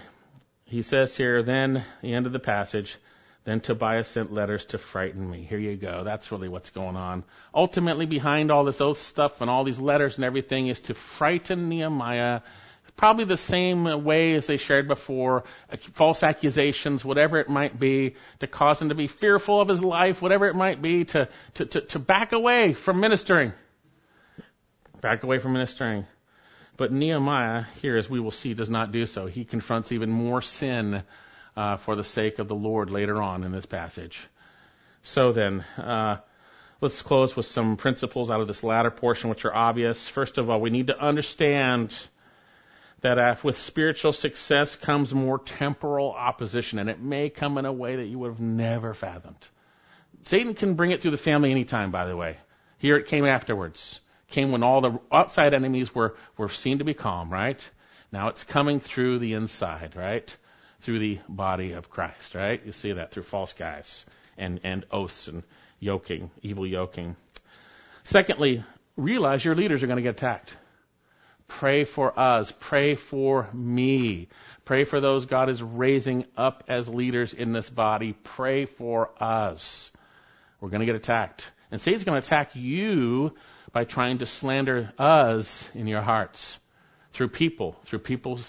[0.66, 2.96] he says here, then, the end of the passage,
[3.44, 5.44] then Tobiah sent letters to frighten me.
[5.44, 6.04] Here you go.
[6.04, 7.26] That's really what's going on.
[7.54, 11.68] Ultimately, behind all this oath stuff and all these letters and everything is to frighten
[11.68, 12.42] Nehemiah
[12.96, 15.44] probably the same way as they shared before,
[15.94, 20.22] false accusations, whatever it might be, to cause him to be fearful of his life,
[20.22, 23.54] whatever it might be, to, to, to, to back away from ministering.
[25.02, 26.06] Back away from ministering.
[26.78, 29.26] But Nehemiah, here, as we will see, does not do so.
[29.26, 31.04] He confronts even more sin
[31.56, 34.20] uh, for the sake of the Lord later on in this passage.
[35.04, 36.18] So then, uh,
[36.82, 40.08] let's close with some principles out of this latter portion, which are obvious.
[40.08, 41.96] First of all, we need to understand
[43.04, 47.72] that uh, with spiritual success comes more temporal opposition, and it may come in a
[47.72, 49.48] way that you would have never fathomed.
[50.24, 52.38] Satan can bring it through the family anytime, by the way.
[52.78, 54.00] Here it came afterwards.
[54.30, 57.70] Came when all the outside enemies were, were seen to be calm, right?
[58.12, 60.36] Now it's coming through the inside, right?
[60.80, 62.66] Through the body of Christ, right?
[62.66, 64.06] You see that through false guys
[64.38, 65.44] and, and oaths and
[65.80, 67.18] yoking, evil yoking.
[68.06, 68.64] Secondly,
[68.96, 70.56] realize your leaders are going to get attacked.
[71.60, 72.52] Pray for us.
[72.60, 74.28] Pray for me.
[74.66, 78.14] Pray for those God is raising up as leaders in this body.
[78.24, 79.92] Pray for us.
[80.60, 81.50] We're going to get attacked.
[81.70, 83.36] And Satan's going to attack you
[83.72, 86.58] by trying to slander us in your hearts
[87.12, 88.40] through people, through people,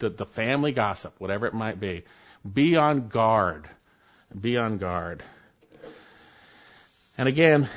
[0.00, 2.02] the, the family gossip, whatever it might be.
[2.50, 3.68] Be on guard.
[4.38, 5.22] Be on guard.
[7.16, 7.68] And again,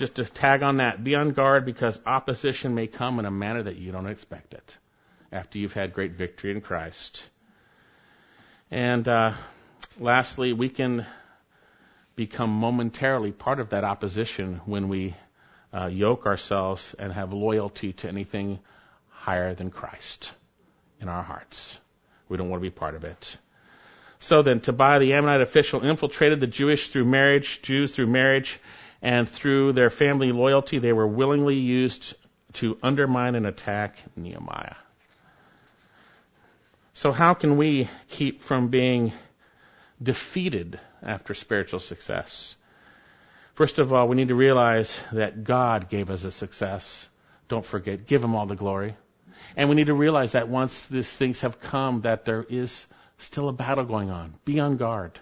[0.00, 3.62] just to tag on that, be on guard because opposition may come in a manner
[3.62, 4.78] that you don't expect it
[5.30, 7.22] after you've had great victory in Christ.
[8.70, 9.34] And uh,
[9.98, 11.04] lastly, we can
[12.16, 15.14] become momentarily part of that opposition when we
[15.74, 18.58] uh, yoke ourselves and have loyalty to anything
[19.10, 20.32] higher than Christ
[20.98, 21.78] in our hearts.
[22.30, 23.36] We don't want to be part of it.
[24.18, 28.58] So then, Tobiah the Ammonite official infiltrated the Jewish through marriage, Jews through marriage,
[29.02, 32.14] and through their family loyalty, they were willingly used
[32.54, 34.76] to undermine and attack Nehemiah.
[36.94, 39.12] So, how can we keep from being
[40.02, 42.54] defeated after spiritual success?
[43.54, 47.08] First of all, we need to realize that God gave us a success.
[47.48, 48.96] Don't forget, give Him all the glory.
[49.56, 52.86] And we need to realize that once these things have come, that there is
[53.18, 54.34] still a battle going on.
[54.44, 55.18] Be on guard.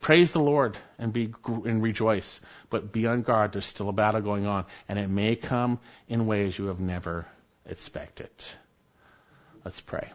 [0.00, 2.40] Praise the Lord and be and rejoice,
[2.70, 3.52] but be on guard.
[3.52, 5.78] There's still a battle going on, and it may come
[6.08, 7.26] in ways you have never
[7.64, 8.30] expected.
[9.64, 10.12] Let's pray.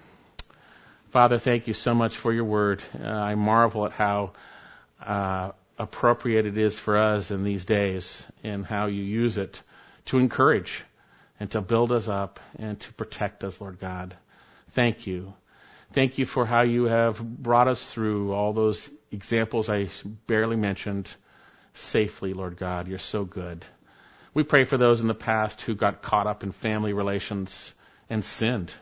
[1.10, 2.82] Father, thank you so much for your word.
[2.98, 4.32] Uh, I marvel at how
[5.06, 9.62] uh, appropriate it is for us in these days and how you use it
[10.06, 10.84] to encourage
[11.40, 14.16] and to build us up and to protect us, Lord God.
[14.70, 15.34] Thank you.
[15.94, 19.89] Thank you for how you have brought us through all those examples I
[20.26, 21.14] barely mentioned
[21.74, 22.88] safely, Lord God.
[22.88, 23.66] You're so good.
[24.34, 27.74] We pray for those in the past who got caught up in family relations
[28.10, 28.74] and sinned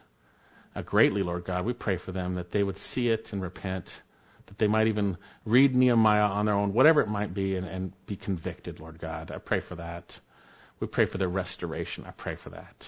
[0.75, 1.65] uh, greatly, Lord God.
[1.65, 3.91] We pray for them that they would see it and repent,
[4.45, 7.91] that they might even read Nehemiah on their own, whatever it might be, and, and
[8.05, 9.31] be convicted, Lord God.
[9.31, 10.19] I pray for that.
[10.79, 12.05] We pray for their restoration.
[12.07, 12.87] I pray for that.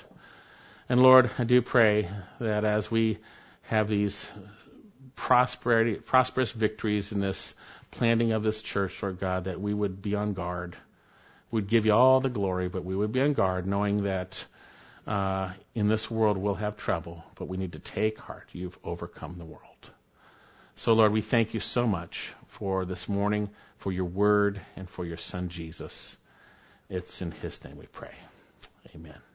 [0.87, 2.07] And Lord, I do pray
[2.39, 3.17] that as we
[3.63, 4.29] have these
[5.15, 7.53] prosperity, prosperous victories in this
[7.91, 10.75] planting of this church, Lord God, that we would be on guard.
[11.51, 14.43] We'd give you all the glory, but we would be on guard knowing that
[15.05, 18.47] uh, in this world we'll have trouble, but we need to take heart.
[18.53, 19.89] You've overcome the world.
[20.75, 25.05] So, Lord, we thank you so much for this morning, for your word, and for
[25.05, 26.15] your son, Jesus.
[26.89, 28.13] It's in his name we pray.
[28.95, 29.30] Amen.